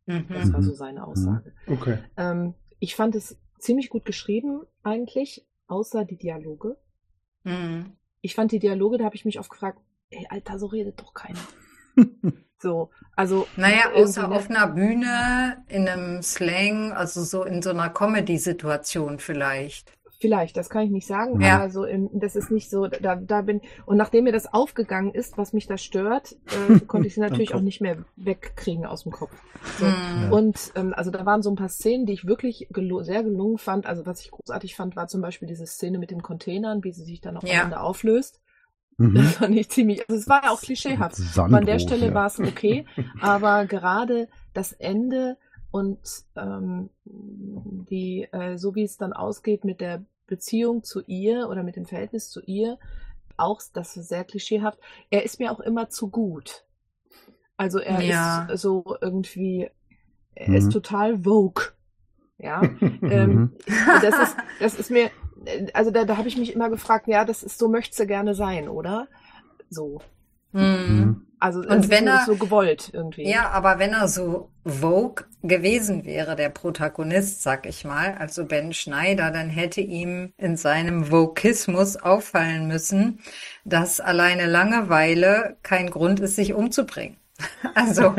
Das 0.05 0.47
Mhm. 0.49 0.53
war 0.53 0.61
so 0.63 0.71
Mhm. 0.71 0.75
seine 0.75 1.07
Aussage. 1.07 1.53
Okay. 1.67 1.99
Ähm, 2.17 2.53
ich 2.79 2.95
fand 2.95 3.15
es 3.15 3.39
ziemlich 3.59 3.89
gut 3.89 4.03
geschrieben 4.05 4.63
eigentlich, 4.83 5.45
außer 5.67 6.03
die 6.03 6.17
Dialoge. 6.17 6.77
Mhm. 7.43 7.93
Ich 8.21 8.35
fand 8.35 8.51
die 8.51 8.59
Dialoge, 8.59 8.97
da 8.97 9.05
habe 9.05 9.15
ich 9.15 9.23
mich 9.25 9.39
oft 9.39 9.49
gefragt, 9.51 9.79
ey, 10.09 10.25
Alter, 10.29 10.57
so 10.59 10.65
redet 10.65 10.99
doch 10.99 11.13
keiner. 11.13 11.39
So, 12.61 12.89
also 13.15 13.47
Naja, 13.55 13.91
außer 13.95 14.27
ne? 14.27 14.35
auf 14.35 14.49
einer 14.49 14.67
Bühne, 14.67 15.63
in 15.67 15.87
einem 15.87 16.21
Slang, 16.21 16.91
also 16.91 17.23
so 17.23 17.43
in 17.43 17.61
so 17.61 17.69
einer 17.69 17.89
Comedy-Situation 17.89 19.19
vielleicht. 19.19 19.91
Vielleicht, 20.21 20.57
das 20.57 20.69
kann 20.69 20.83
ich 20.83 20.91
nicht 20.91 21.07
sagen, 21.07 21.39
Ja. 21.39 21.55
aber 21.55 21.69
so 21.69 21.85
im, 21.85 22.09
das 22.19 22.35
ist 22.35 22.51
nicht 22.51 22.69
so, 22.69 22.87
da, 22.87 23.15
da 23.15 23.41
bin, 23.41 23.61
und 23.85 23.95
nachdem 23.95 24.25
mir 24.25 24.33
das 24.33 24.53
aufgegangen 24.53 25.13
ist, 25.13 25.37
was 25.37 25.53
mich 25.53 25.65
da 25.67 25.77
stört, 25.77 26.35
äh, 26.51 26.79
konnte 26.87 27.07
ich 27.07 27.13
sie 27.15 27.21
natürlich 27.21 27.51
auch 27.53 27.53
Kopf. 27.59 27.63
nicht 27.63 27.79
mehr 27.79 27.97
wegkriegen 28.17 28.85
aus 28.85 29.03
dem 29.03 29.13
Kopf. 29.13 29.31
So. 29.77 29.85
Mhm. 29.85 30.33
Und 30.33 30.73
ähm, 30.75 30.93
also 30.93 31.09
da 31.09 31.25
waren 31.25 31.41
so 31.41 31.49
ein 31.49 31.55
paar 31.55 31.69
Szenen, 31.69 32.05
die 32.05 32.11
ich 32.11 32.25
wirklich 32.27 32.67
gelo 32.71 33.01
sehr 33.01 33.23
gelungen 33.23 33.57
fand. 33.57 33.85
Also 33.85 34.05
was 34.05 34.19
ich 34.19 34.31
großartig 34.31 34.75
fand, 34.75 34.97
war 34.97 35.07
zum 35.07 35.21
Beispiel 35.21 35.47
diese 35.47 35.65
Szene 35.65 35.99
mit 35.99 36.11
den 36.11 36.21
Containern, 36.21 36.83
wie 36.83 36.91
sie 36.91 37.05
sich 37.05 37.21
dann 37.21 37.35
Ja. 37.35 37.39
aufeinander 37.39 37.81
auflöst. 37.83 38.41
Mhm. 38.99 39.15
Das 39.15 39.35
fand 39.37 39.55
ich 39.55 39.69
ziemlich, 39.69 40.01
also 40.07 40.19
es 40.19 40.27
war 40.27 40.43
ja 40.43 40.51
auch 40.51 40.61
klischeehaft. 40.61 41.15
Sandro, 41.15 41.57
an 41.57 41.65
der 41.65 41.79
Stelle 41.79 42.07
ja. 42.07 42.13
war 42.13 42.27
es 42.27 42.39
okay, 42.39 42.85
aber 43.21 43.65
gerade 43.65 44.27
das 44.53 44.73
Ende 44.73 45.37
und 45.71 45.99
ähm, 46.35 46.89
die, 47.05 48.27
äh, 48.31 48.57
so 48.57 48.75
wie 48.75 48.83
es 48.83 48.97
dann 48.97 49.13
ausgeht 49.13 49.63
mit 49.65 49.81
der 49.81 50.03
Beziehung 50.27 50.83
zu 50.83 51.01
ihr 51.07 51.47
oder 51.49 51.63
mit 51.63 51.75
dem 51.75 51.85
Verhältnis 51.85 52.29
zu 52.29 52.41
ihr, 52.41 52.77
auch 53.37 53.61
das 53.73 53.95
ist 53.97 54.09
sehr 54.09 54.23
klischeehaft. 54.25 54.79
Er 55.09 55.23
ist 55.23 55.39
mir 55.39 55.51
auch 55.51 55.59
immer 55.59 55.89
zu 55.89 56.09
gut. 56.09 56.65
Also 57.57 57.79
er 57.79 58.01
Ja. 58.01 58.45
ist 58.51 58.61
so 58.61 58.97
irgendwie, 59.01 59.69
er 60.35 60.49
Mhm. 60.49 60.55
ist 60.55 60.71
total 60.71 61.23
Vogue. 61.23 61.63
Ja, 62.37 62.61
ähm, 63.01 63.51
das 64.01 64.17
ist, 64.19 64.37
das 64.59 64.75
ist 64.75 64.91
mir, 64.91 65.09
also 65.73 65.91
da, 65.91 66.05
da 66.05 66.17
habe 66.17 66.27
ich 66.27 66.37
mich 66.37 66.53
immer 66.53 66.69
gefragt, 66.69 67.07
ja, 67.07 67.25
das 67.25 67.43
ist 67.43 67.57
so 67.59 67.67
möchtest 67.69 67.99
du 67.99 68.05
gerne 68.07 68.33
sein, 68.35 68.67
oder? 68.69 69.07
So. 69.69 70.01
Mhm. 70.51 70.61
Mhm. 70.61 71.25
Also 71.41 71.59
Und 71.61 71.89
wenn 71.89 72.05
so- 72.05 72.09
er- 72.11 72.25
so 72.25 72.35
gewollt 72.35 72.89
irgendwie. 72.91 73.29
Ja, 73.29 73.49
aber 73.51 73.79
wenn 73.79 73.91
er 73.93 74.09
so 74.09 74.49
Vogue 74.65 75.25
gewesen 75.41 76.03
wäre, 76.03 76.35
der 76.35 76.49
Protagonist, 76.49 77.43
sag 77.43 77.65
ich 77.65 77.85
mal, 77.85 78.15
also 78.19 78.43
Ben 78.45 78.73
Schneider, 78.73 79.31
dann 79.31 79.49
hätte 79.49 79.79
ihm 79.79 80.33
in 80.37 80.57
seinem 80.57 81.11
Vokismus 81.11 81.95
auffallen 81.95 82.67
müssen, 82.67 83.19
dass 83.63 84.01
alleine 84.01 84.47
Langeweile 84.47 85.55
kein 85.63 85.89
Grund 85.89 86.19
ist, 86.19 86.35
sich 86.35 86.53
umzubringen. 86.53 87.15
Also, 87.75 88.15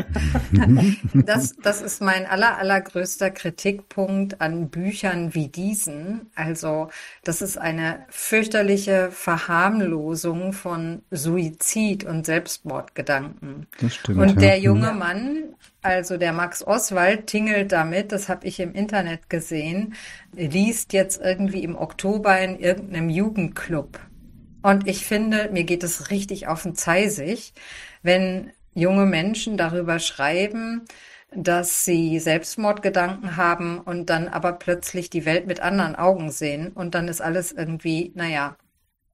das, 1.13 1.55
das 1.57 1.81
ist 1.81 2.01
mein 2.01 2.25
aller, 2.25 2.57
allergrößter 2.57 3.29
Kritikpunkt 3.31 4.41
an 4.41 4.69
Büchern 4.69 5.33
wie 5.35 5.49
diesen. 5.49 6.31
Also, 6.35 6.89
das 7.23 7.41
ist 7.41 7.57
eine 7.57 8.05
fürchterliche 8.09 9.09
Verharmlosung 9.11 10.53
von 10.53 11.03
Suizid 11.11 12.03
und 12.03 12.25
Selbstmordgedanken. 12.25 13.67
Das 13.79 13.95
stimmt. 13.95 14.19
Und 14.19 14.29
ja. 14.29 14.35
der 14.35 14.59
junge 14.59 14.93
Mann, 14.93 15.55
also 15.81 16.17
der 16.17 16.33
Max 16.33 16.65
Oswald, 16.65 17.27
tingelt 17.27 17.71
damit, 17.71 18.11
das 18.11 18.29
habe 18.29 18.47
ich 18.47 18.59
im 18.59 18.73
Internet 18.73 19.29
gesehen, 19.29 19.95
liest 20.33 20.93
jetzt 20.93 21.21
irgendwie 21.21 21.63
im 21.63 21.75
Oktober 21.75 22.39
in 22.39 22.57
irgendeinem 22.59 23.09
Jugendclub. 23.09 23.99
Und 24.63 24.87
ich 24.87 25.05
finde, 25.05 25.49
mir 25.51 25.63
geht 25.63 25.83
es 25.83 26.11
richtig 26.11 26.47
auf 26.47 26.63
den 26.63 26.75
Zeisig, 26.75 27.53
wenn 28.03 28.51
junge 28.73 29.05
Menschen 29.05 29.57
darüber 29.57 29.99
schreiben, 29.99 30.85
dass 31.33 31.85
sie 31.85 32.19
Selbstmordgedanken 32.19 33.37
haben 33.37 33.79
und 33.79 34.09
dann 34.09 34.27
aber 34.27 34.53
plötzlich 34.53 35.09
die 35.09 35.25
Welt 35.25 35.47
mit 35.47 35.61
anderen 35.61 35.95
Augen 35.95 36.29
sehen 36.29 36.71
und 36.73 36.93
dann 36.93 37.07
ist 37.07 37.21
alles 37.21 37.51
irgendwie, 37.51 38.11
naja, 38.15 38.57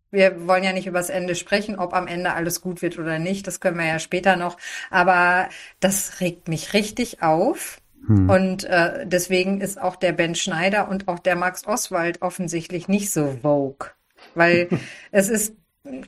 wir 0.10 0.48
wollen 0.48 0.64
ja 0.64 0.74
nicht 0.74 0.88
übers 0.88 1.10
Ende 1.10 1.36
sprechen, 1.36 1.78
ob 1.78 1.94
am 1.94 2.08
Ende 2.08 2.34
alles 2.34 2.62
gut 2.62 2.82
wird 2.82 2.98
oder 2.98 3.20
nicht, 3.20 3.46
das 3.46 3.60
können 3.60 3.78
wir 3.78 3.86
ja 3.86 4.00
später 4.00 4.36
noch, 4.36 4.58
aber 4.90 5.50
das 5.80 6.20
regt 6.22 6.48
mich 6.48 6.74
richtig 6.74 7.22
auf. 7.22 7.82
Hm. 8.08 8.30
Und 8.30 8.64
äh, 8.64 9.06
deswegen 9.06 9.60
ist 9.60 9.80
auch 9.80 9.96
der 9.96 10.14
Ben 10.14 10.34
Schneider 10.34 10.88
und 10.90 11.08
auch 11.08 11.20
der 11.20 11.36
Max 11.36 11.68
Oswald 11.68 12.22
offensichtlich 12.22 12.88
nicht 12.88 13.12
so 13.12 13.38
vogue, 13.42 13.90
weil 14.34 14.70
es 15.12 15.30
ist 15.30 15.56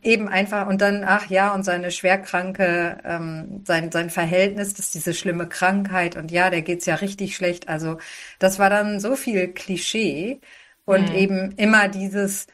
eben 0.04 0.28
einfach 0.30 0.68
und 0.68 0.82
dann, 0.82 1.04
ach 1.06 1.28
ja, 1.30 1.54
und 1.54 1.64
seine 1.64 1.92
schwerkranke, 1.92 2.98
ähm, 3.04 3.64
sein, 3.66 3.92
sein 3.92 4.10
Verhältnis, 4.10 4.74
das 4.74 4.88
ist 4.88 4.96
diese 4.96 5.14
schlimme 5.14 5.48
Krankheit 5.50 6.16
und 6.18 6.32
ja, 6.32 6.50
der 6.50 6.62
geht's 6.62 6.86
ja 6.86 6.96
richtig 6.96 7.36
schlecht. 7.36 7.68
Also 7.70 7.98
das 8.40 8.60
war 8.60 8.70
dann 8.70 9.00
so 9.00 9.16
viel 9.16 9.50
Klischee 9.54 10.40
und 10.86 11.10
Mhm. 11.10 11.14
eben 11.14 11.52
immer 11.58 11.88
dieses, 11.90 12.48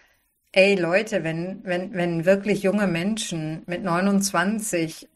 ey 0.53 0.75
Leute, 0.75 1.23
wenn, 1.23 1.61
wenn, 1.65 1.93
wenn 1.93 2.25
wirklich 2.25 2.63
junge 2.63 2.87
Menschen 2.87 3.63
mit 3.67 3.83
29 3.83 5.09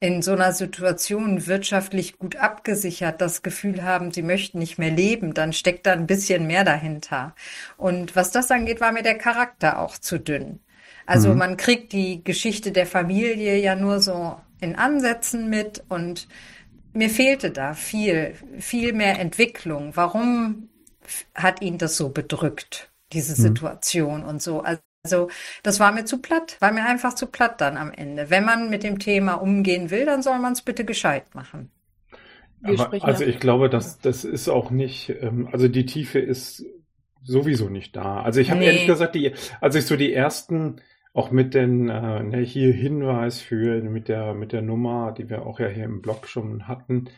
in 0.00 0.22
so 0.22 0.32
einer 0.32 0.52
Situation 0.52 1.46
wirtschaftlich 1.46 2.18
gut 2.18 2.36
abgesichert 2.36 3.20
das 3.20 3.42
Gefühl 3.42 3.82
haben, 3.82 4.12
sie 4.12 4.22
möchten 4.22 4.58
nicht 4.58 4.78
mehr 4.78 4.90
leben, 4.90 5.34
dann 5.34 5.52
steckt 5.52 5.86
da 5.86 5.92
ein 5.92 6.06
bisschen 6.06 6.46
mehr 6.46 6.64
dahinter. 6.64 7.34
Und 7.76 8.16
was 8.16 8.30
das 8.30 8.50
angeht, 8.50 8.80
war 8.80 8.92
mir 8.92 9.02
der 9.02 9.18
Charakter 9.18 9.78
auch 9.78 9.98
zu 9.98 10.18
dünn. 10.18 10.60
Also 11.10 11.34
Mhm. 11.34 11.34
man 11.34 11.56
kriegt 11.56 11.92
die 11.92 12.22
Geschichte 12.24 12.72
der 12.72 12.86
Familie 12.86 13.58
ja 13.58 13.74
nur 13.74 14.00
so 14.00 14.36
in 14.60 14.76
Ansätzen 14.76 15.48
mit 15.50 15.82
und 15.88 16.28
mir 16.92 17.10
fehlte 17.10 17.50
da 17.50 17.74
viel, 17.74 18.34
viel 18.58 18.92
mehr 18.92 19.18
Entwicklung. 19.20 19.92
Warum 19.96 20.68
hat 21.34 21.62
ihn 21.62 21.78
das 21.78 21.96
so 21.96 22.10
bedrückt, 22.10 22.90
diese 23.12 23.34
Mhm. 23.36 23.36
Situation 23.36 24.24
und 24.24 24.42
so? 24.42 24.62
Also 24.62 25.30
das 25.62 25.80
war 25.80 25.92
mir 25.92 26.04
zu 26.04 26.18
platt, 26.20 26.56
war 26.60 26.72
mir 26.72 26.84
einfach 26.86 27.14
zu 27.14 27.26
platt 27.26 27.60
dann 27.60 27.76
am 27.78 27.92
Ende. 27.92 28.30
Wenn 28.30 28.44
man 28.44 28.70
mit 28.70 28.82
dem 28.82 28.98
Thema 28.98 29.34
umgehen 29.34 29.90
will, 29.90 30.06
dann 30.06 30.22
soll 30.22 30.38
man 30.38 30.52
es 30.54 30.62
bitte 30.62 30.84
gescheit 30.84 31.34
machen. 31.34 31.70
Aber, 32.62 33.02
also 33.02 33.24
ja- 33.24 33.24
ich 33.24 33.40
glaube, 33.40 33.70
das, 33.70 34.00
das 34.00 34.24
ist 34.24 34.48
auch 34.48 34.70
nicht, 34.70 35.08
ähm, 35.10 35.48
also 35.50 35.68
die 35.68 35.86
Tiefe 35.86 36.18
ist 36.18 36.64
sowieso 37.22 37.68
nicht 37.68 37.96
da. 37.96 38.22
Also 38.22 38.40
ich 38.40 38.50
habe 38.50 38.64
Nee. 38.64 38.64
ehrlich 38.64 38.84
gesagt, 38.84 39.14
die, 39.14 39.32
als 39.60 39.74
ich 39.76 39.86
so 39.86 39.96
die 39.96 40.12
ersten, 40.12 40.80
auch 41.12 41.30
mit 41.30 41.54
den, 41.54 41.88
äh, 41.88 42.22
ne, 42.22 42.38
hier 42.38 42.72
Hinweis 42.72 43.40
für, 43.40 43.82
mit 43.82 44.08
der, 44.08 44.34
mit 44.34 44.52
der 44.52 44.62
Nummer, 44.62 45.12
die 45.12 45.28
wir 45.28 45.44
auch 45.46 45.58
ja 45.60 45.66
hier 45.68 45.84
im 45.84 46.02
Blog 46.02 46.26
schon 46.28 46.68
hatten, 46.68 47.08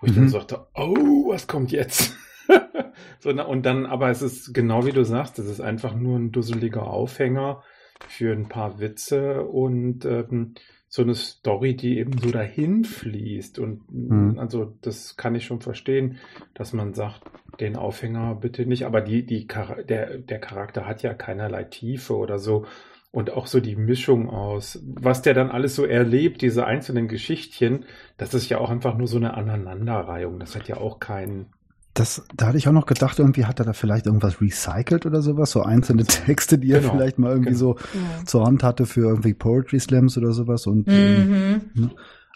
wo 0.00 0.06
ich 0.06 0.12
Mhm. 0.12 0.16
dann 0.16 0.28
sagte, 0.28 0.66
oh, 0.74 1.28
was 1.28 1.46
kommt 1.46 1.72
jetzt? 1.72 2.16
so, 3.18 3.32
na, 3.32 3.44
und 3.44 3.66
dann, 3.66 3.86
aber 3.86 4.10
es 4.10 4.22
ist 4.22 4.54
genau 4.54 4.86
wie 4.86 4.92
du 4.92 5.04
sagst, 5.04 5.38
es 5.38 5.46
ist 5.46 5.60
einfach 5.60 5.94
nur 5.94 6.18
ein 6.18 6.32
dusseliger 6.32 6.86
Aufhänger 6.86 7.62
für 8.08 8.32
ein 8.32 8.48
paar 8.48 8.80
Witze 8.80 9.42
und 9.44 10.04
ähm, 10.04 10.54
so 10.88 11.02
eine 11.02 11.14
Story, 11.14 11.76
die 11.76 11.98
eben 11.98 12.18
so 12.18 12.30
dahin 12.32 12.84
fließt. 12.84 13.58
Und 13.58 13.82
Mhm. 14.10 14.38
also 14.38 14.76
das 14.82 15.16
kann 15.16 15.34
ich 15.34 15.44
schon 15.44 15.60
verstehen, 15.60 16.18
dass 16.54 16.72
man 16.72 16.94
sagt, 16.94 17.22
den 17.60 17.76
Aufhänger 17.76 18.34
bitte 18.34 18.66
nicht. 18.66 18.84
Aber 18.86 19.00
die, 19.00 19.24
die, 19.24 19.46
der, 19.88 20.18
der 20.18 20.38
Charakter 20.40 20.86
hat 20.86 21.02
ja 21.02 21.14
keinerlei 21.14 21.64
Tiefe 21.64 22.16
oder 22.16 22.38
so. 22.38 22.66
Und 23.12 23.32
auch 23.32 23.48
so 23.48 23.58
die 23.58 23.74
Mischung 23.74 24.30
aus, 24.30 24.78
was 24.84 25.22
der 25.22 25.34
dann 25.34 25.50
alles 25.50 25.74
so 25.74 25.84
erlebt, 25.84 26.42
diese 26.42 26.64
einzelnen 26.64 27.08
Geschichtchen, 27.08 27.84
das 28.18 28.34
ist 28.34 28.48
ja 28.48 28.58
auch 28.58 28.70
einfach 28.70 28.96
nur 28.96 29.08
so 29.08 29.16
eine 29.16 29.34
Aneinanderreihung. 29.34 30.38
Das 30.38 30.54
hat 30.54 30.68
ja 30.68 30.76
auch 30.76 31.00
keinen. 31.00 31.46
Das, 31.94 32.22
da 32.36 32.46
hatte 32.46 32.58
ich 32.58 32.68
auch 32.68 32.72
noch 32.72 32.86
gedacht, 32.86 33.18
irgendwie 33.18 33.46
hat 33.46 33.58
er 33.58 33.64
da 33.64 33.72
vielleicht 33.72 34.06
irgendwas 34.06 34.40
recycelt 34.40 35.06
oder 35.06 35.22
sowas, 35.22 35.50
so 35.50 35.62
einzelne 35.62 36.04
Texte, 36.04 36.56
die 36.56 36.70
er 36.70 36.78
Genau, 36.80 36.92
vielleicht 36.92 37.18
mal 37.18 37.32
irgendwie 37.32 37.54
genau. 37.54 37.58
so 37.58 37.76
Ja. 37.94 38.24
zur 38.24 38.46
Hand 38.46 38.62
hatte 38.62 38.86
für 38.86 39.08
irgendwie 39.08 39.34
Poetry 39.34 39.80
Slams 39.80 40.16
oder 40.16 40.32
sowas. 40.32 40.68
Und 40.68 40.86
Mhm. 40.86 41.90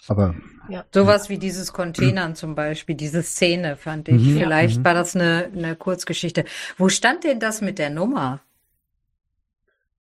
aber 0.09 0.35
Sowas 0.93 1.29
wie 1.29 1.39
dieses 1.39 1.73
Containern 1.73 2.35
zum 2.35 2.57
Beispiel, 2.57 2.97
diese 2.97 3.23
Szene 3.23 3.77
fand 3.77 4.09
ich. 4.09 4.23
Mhm. 4.23 4.39
Vielleicht 4.39 4.81
Mhm. 4.81 4.85
war 4.85 4.95
das 4.95 5.15
eine, 5.15 5.51
eine 5.55 5.77
Kurzgeschichte. 5.77 6.45
Wo 6.79 6.89
stand 6.89 7.23
denn 7.23 7.39
das 7.39 7.61
mit 7.61 7.79
der 7.79 7.91
Nummer 7.91 8.41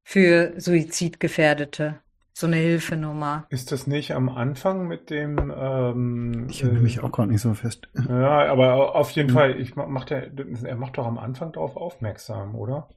für 0.04 0.54
Suizidgefährdete? 0.60 2.00
So 2.34 2.46
eine 2.46 2.56
Hilfenummer. 2.56 3.46
Ist 3.50 3.70
das 3.72 3.86
nicht 3.86 4.12
am 4.14 4.28
Anfang 4.30 4.88
mit 4.88 5.10
dem, 5.10 5.52
ähm, 5.54 6.46
ich 6.50 6.62
erinnere 6.62 6.82
mich 6.82 7.00
auch 7.00 7.12
gerade 7.12 7.30
nicht 7.30 7.42
so 7.42 7.52
fest. 7.54 7.88
Ja, 8.08 8.50
aber 8.50 8.94
auf 8.96 9.10
jeden 9.12 9.28
Mhm. 9.28 9.34
Fall, 9.34 9.60
ich 9.60 9.76
ma- 9.76 9.86
macht 9.86 10.10
er, 10.10 10.30
er 10.64 10.76
macht 10.76 10.96
doch 10.98 11.06
am 11.06 11.18
Anfang 11.18 11.52
darauf 11.52 11.76
aufmerksam, 11.76 12.54
oder? 12.54 12.88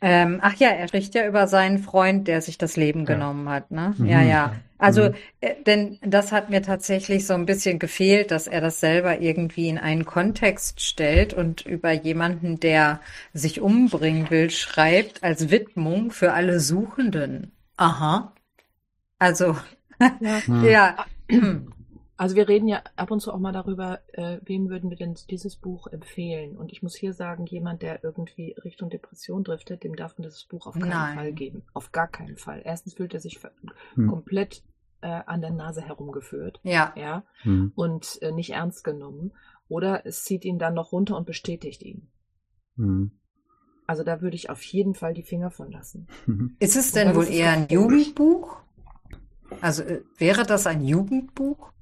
Ähm, 0.00 0.38
ach 0.42 0.54
ja, 0.56 0.68
er 0.68 0.86
spricht 0.88 1.14
ja 1.14 1.26
über 1.26 1.48
seinen 1.48 1.78
Freund, 1.78 2.28
der 2.28 2.40
sich 2.40 2.56
das 2.58 2.76
Leben 2.76 3.00
Ja. 3.00 3.06
genommen 3.06 3.48
hat, 3.48 3.70
ne? 3.70 3.94
Mhm. 3.98 4.06
Ja, 4.06 4.22
ja. 4.22 4.52
Also, 4.78 5.08
Mhm. 5.08 5.14
äh, 5.40 5.54
denn 5.66 5.98
das 6.02 6.30
hat 6.30 6.50
mir 6.50 6.62
tatsächlich 6.62 7.26
so 7.26 7.34
ein 7.34 7.46
bisschen 7.46 7.80
gefehlt, 7.80 8.30
dass 8.30 8.46
er 8.46 8.60
das 8.60 8.78
selber 8.78 9.20
irgendwie 9.20 9.68
in 9.68 9.76
einen 9.78 10.04
Kontext 10.04 10.80
stellt 10.82 11.34
und 11.34 11.66
über 11.66 11.90
jemanden, 11.90 12.60
der 12.60 13.00
sich 13.32 13.60
umbringen 13.60 14.30
will, 14.30 14.50
schreibt 14.50 15.24
als 15.24 15.50
Widmung 15.50 16.12
für 16.12 16.32
alle 16.32 16.60
Suchenden. 16.60 17.50
Aha. 17.76 18.32
Also, 19.18 19.56
Ja. 20.20 20.42
Ja. 20.62 21.06
Also 22.18 22.34
wir 22.34 22.48
reden 22.48 22.66
ja 22.66 22.82
ab 22.96 23.12
und 23.12 23.20
zu 23.20 23.32
auch 23.32 23.38
mal 23.38 23.52
darüber, 23.52 24.00
äh, 24.12 24.38
wem 24.42 24.68
würden 24.70 24.90
wir 24.90 24.96
denn 24.96 25.16
dieses 25.30 25.54
Buch 25.56 25.86
empfehlen? 25.86 26.56
Und 26.56 26.72
ich 26.72 26.82
muss 26.82 26.96
hier 26.96 27.12
sagen, 27.12 27.46
jemand, 27.46 27.80
der 27.82 28.02
irgendwie 28.02 28.56
Richtung 28.64 28.90
Depression 28.90 29.44
driftet, 29.44 29.84
dem 29.84 29.94
darf 29.94 30.18
man 30.18 30.24
dieses 30.24 30.44
Buch 30.44 30.66
auf 30.66 30.74
keinen 30.74 30.88
Nein. 30.88 31.14
Fall 31.16 31.32
geben. 31.32 31.62
Auf 31.74 31.92
gar 31.92 32.08
keinen 32.08 32.36
Fall. 32.36 32.60
Erstens 32.64 32.94
fühlt 32.94 33.14
er 33.14 33.20
sich 33.20 33.38
Hm. 33.94 34.08
komplett 34.08 34.64
äh, 35.00 35.06
an 35.26 35.40
der 35.40 35.52
Nase 35.52 35.80
herumgeführt, 35.80 36.58
Ja. 36.64 36.92
ja, 36.96 37.22
Hm. 37.42 37.70
und 37.76 38.18
äh, 38.20 38.32
nicht 38.32 38.50
ernst 38.50 38.82
genommen. 38.82 39.30
Oder 39.68 40.04
es 40.04 40.24
zieht 40.24 40.44
ihn 40.44 40.58
dann 40.58 40.74
noch 40.74 40.90
runter 40.90 41.16
und 41.16 41.24
bestätigt 41.24 41.84
ihn. 41.84 42.08
Hm. 42.74 43.12
Also 43.86 44.02
da 44.02 44.20
würde 44.22 44.34
ich 44.34 44.50
auf 44.50 44.62
jeden 44.64 44.94
Fall 44.94 45.14
die 45.14 45.22
Finger 45.22 45.52
von 45.52 45.70
lassen. 45.70 46.08
Ist 46.58 46.74
es 46.74 46.90
denn 46.90 47.14
wohl 47.14 47.28
eher 47.28 47.52
ein. 47.52 47.68
Jugendbuch? 47.70 48.56
Also, 49.60 49.84
äh, 49.84 50.02
wäre 50.16 50.44
das 50.44 50.66
ein 50.66 50.82
Jugendbuch? 50.82 51.72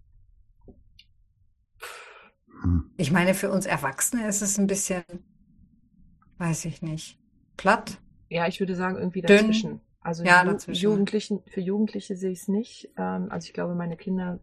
Hm. 2.67 2.91
Ich 2.97 3.13
meine, 3.13 3.35
für 3.35 3.51
uns 3.51 3.65
Erwachsene 3.65 4.27
ist 4.27 4.43
es 4.43 4.59
ein 4.59 4.67
bisschen, 4.67 5.05
weiß 6.39 6.65
ich 6.65 6.83
nicht, 6.83 7.19
platt. 7.57 7.99
Ja, 8.29 8.49
ich 8.49 8.59
würde 8.59 8.75
sagen, 8.75 8.97
irgendwie 8.97 9.23
Dünn. 9.23 9.37
dazwischen. 9.37 9.81
Also 10.01 10.25
Ja, 10.25 10.45
Ju 10.45 10.51
dazwischen. 10.53 10.83
Jugendlichen, 10.83 11.43
für 11.47 11.61
Jugendliche 11.61 12.17
sehe 12.17 12.33
ich 12.33 12.41
es 12.41 12.49
nicht. 12.49 12.91
Ähm, 12.97 13.29
also 13.31 13.47
ich 13.47 13.53
glaube, 13.53 13.75
meine 13.75 13.97
Kinder 13.97 14.41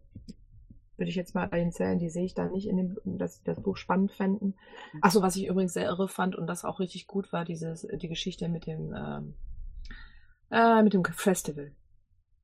würde 0.96 1.10
ich 1.10 1.16
jetzt 1.16 1.34
mal 1.34 1.48
bei 1.48 1.60
ihnen 1.60 1.72
zählen, 1.72 1.98
die 1.98 2.08
sehe 2.08 2.24
ich 2.24 2.34
da 2.34 2.46
nicht 2.48 2.68
in 2.68 2.76
dem, 2.76 2.96
dass 3.18 3.36
sie 3.36 3.44
das 3.44 3.60
Buch 3.60 3.76
spannend 3.76 4.12
fänden. 4.12 4.54
Achso, 5.00 5.22
was 5.22 5.36
ich 5.36 5.46
übrigens 5.46 5.72
sehr 5.72 5.86
irre 5.86 6.08
fand 6.08 6.36
und 6.36 6.46
das 6.46 6.64
auch 6.64 6.80
richtig 6.80 7.06
gut 7.06 7.32
war, 7.32 7.44
dieses, 7.44 7.86
die 7.94 8.08
Geschichte 8.08 8.48
mit 8.48 8.66
dem, 8.66 8.94
ähm, 8.96 9.34
äh, 10.50 10.82
mit 10.82 10.94
dem 10.94 11.04
Festival. 11.04 11.72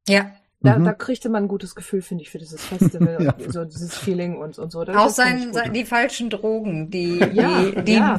Ja, 0.09 0.33
Da, 0.63 0.79
Mhm. 0.79 0.85
da 0.85 0.93
kriegte 0.93 1.31
man 1.31 1.45
ein 1.45 1.49
gutes 1.49 1.75
Gefühl, 1.75 2.03
finde 2.03 2.23
ich, 2.23 2.31
für 2.31 2.39
dieses 2.39 2.63
Festival 2.67 3.17
Ja. 3.25 3.33
und 3.33 3.51
so 3.53 3.65
dieses 3.65 3.97
Feeling 3.97 4.37
und, 4.37 4.59
und 4.59 4.71
so. 4.71 4.85
Das, 4.85 4.95
auch 4.95 5.09
sein, 5.09 5.55
sein, 5.55 5.73
die 5.73 5.87
falschen 5.87 6.29
Drogen, 6.29 6.91
die, 6.91 7.19
Ja, 7.33 7.63
die, 7.63 7.83
die 7.85 7.93
ja. 7.95 8.19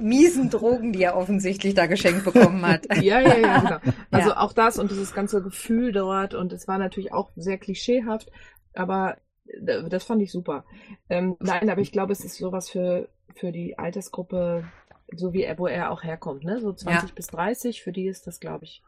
miesen 0.00 0.48
Drogen, 0.48 0.92
die 0.92 1.02
er 1.02 1.16
offensichtlich 1.16 1.74
da 1.74 1.86
geschenkt 1.86 2.24
bekommen 2.24 2.64
hat. 2.66 2.86
Ja, 3.02 3.20
ja, 3.20 3.36
ja, 3.36 3.58
genau. 3.60 3.78
Also 4.10 4.30
Ja. 4.30 4.40
auch 4.40 4.52
das 4.54 4.78
und 4.78 4.90
dieses 4.90 5.12
ganze 5.12 5.42
Gefühl 5.42 5.92
dort 5.92 6.32
und 6.34 6.52
es 6.54 6.66
war 6.66 6.78
natürlich 6.78 7.12
auch 7.12 7.30
sehr 7.36 7.58
klischeehaft, 7.58 8.30
aber 8.74 9.18
das 9.90 10.04
fand 10.04 10.22
ich 10.22 10.32
super. 10.32 10.64
Ähm, 11.10 11.36
nein, 11.40 11.68
aber 11.68 11.82
ich 11.82 11.92
glaube, 11.92 12.12
es 12.12 12.24
ist 12.24 12.36
sowas 12.38 12.70
für, 12.70 13.08
für 13.34 13.52
die 13.52 13.76
Altersgruppe, 13.78 14.64
so 15.14 15.34
wie 15.34 15.42
er, 15.42 15.58
wo 15.58 15.66
er 15.66 15.90
auch 15.90 16.02
herkommt, 16.04 16.42
ne? 16.44 16.58
So 16.60 16.72
20 16.72 17.14
bis 17.14 17.26
30, 17.26 17.82
für 17.82 17.92
die 17.92 18.06
ist 18.06 18.26
das, 18.26 18.40
glaube 18.40 18.64
ich, 18.64 18.82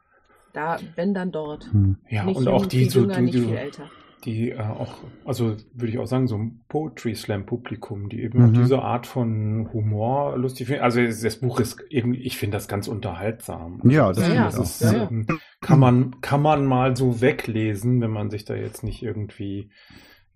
da, 0.54 0.78
wenn 0.96 1.12
dann 1.14 1.32
dort. 1.32 1.70
Hm. 1.72 1.96
Ja, 2.08 2.24
nicht 2.24 2.36
und 2.36 2.44
jung, 2.44 2.54
auch 2.54 2.66
die 2.66 2.78
viel 2.80 2.90
so, 2.90 3.00
jünger, 3.00 3.16
du, 3.16 3.22
nicht 3.22 3.34
viel 3.34 3.56
älter. 3.56 3.90
die 4.24 4.50
äh, 4.52 4.58
auch, 4.58 5.04
also 5.26 5.56
würde 5.74 5.88
ich 5.92 5.98
auch 5.98 6.06
sagen, 6.06 6.26
so 6.28 6.36
ein 6.38 6.64
Poetry 6.68 7.14
Slam 7.14 7.44
Publikum, 7.44 8.08
die 8.08 8.22
eben 8.22 8.38
Mhm. 8.50 8.54
diese 8.54 8.80
Art 8.80 9.06
von 9.06 9.68
Humor 9.72 10.38
lustig 10.38 10.68
finden. 10.68 10.82
Also 10.82 11.02
das, 11.04 11.36
Buch 11.36 11.60
ist 11.60 11.82
irgendwie, 11.90 12.20
ich 12.22 12.38
finde 12.38 12.56
das 12.56 12.66
ganz 12.68 12.88
unterhaltsam. 12.88 13.80
Ja, 13.84 14.08
das 14.12 14.28
Ja, 14.28 14.44
Das 14.46 14.58
auch. 14.58 14.62
ist, 14.62 14.80
ja, 14.80 15.08
ähm, 15.10 15.26
kann 15.60 15.78
man, 15.78 16.20
kann 16.22 16.40
man 16.40 16.64
mal 16.64 16.96
so 16.96 17.20
weglesen, 17.20 18.00
wenn 18.00 18.10
man 18.12 18.30
sich 18.30 18.44
da 18.46 18.54
jetzt 18.54 18.82
nicht 18.84 19.02
irgendwie, 19.02 19.70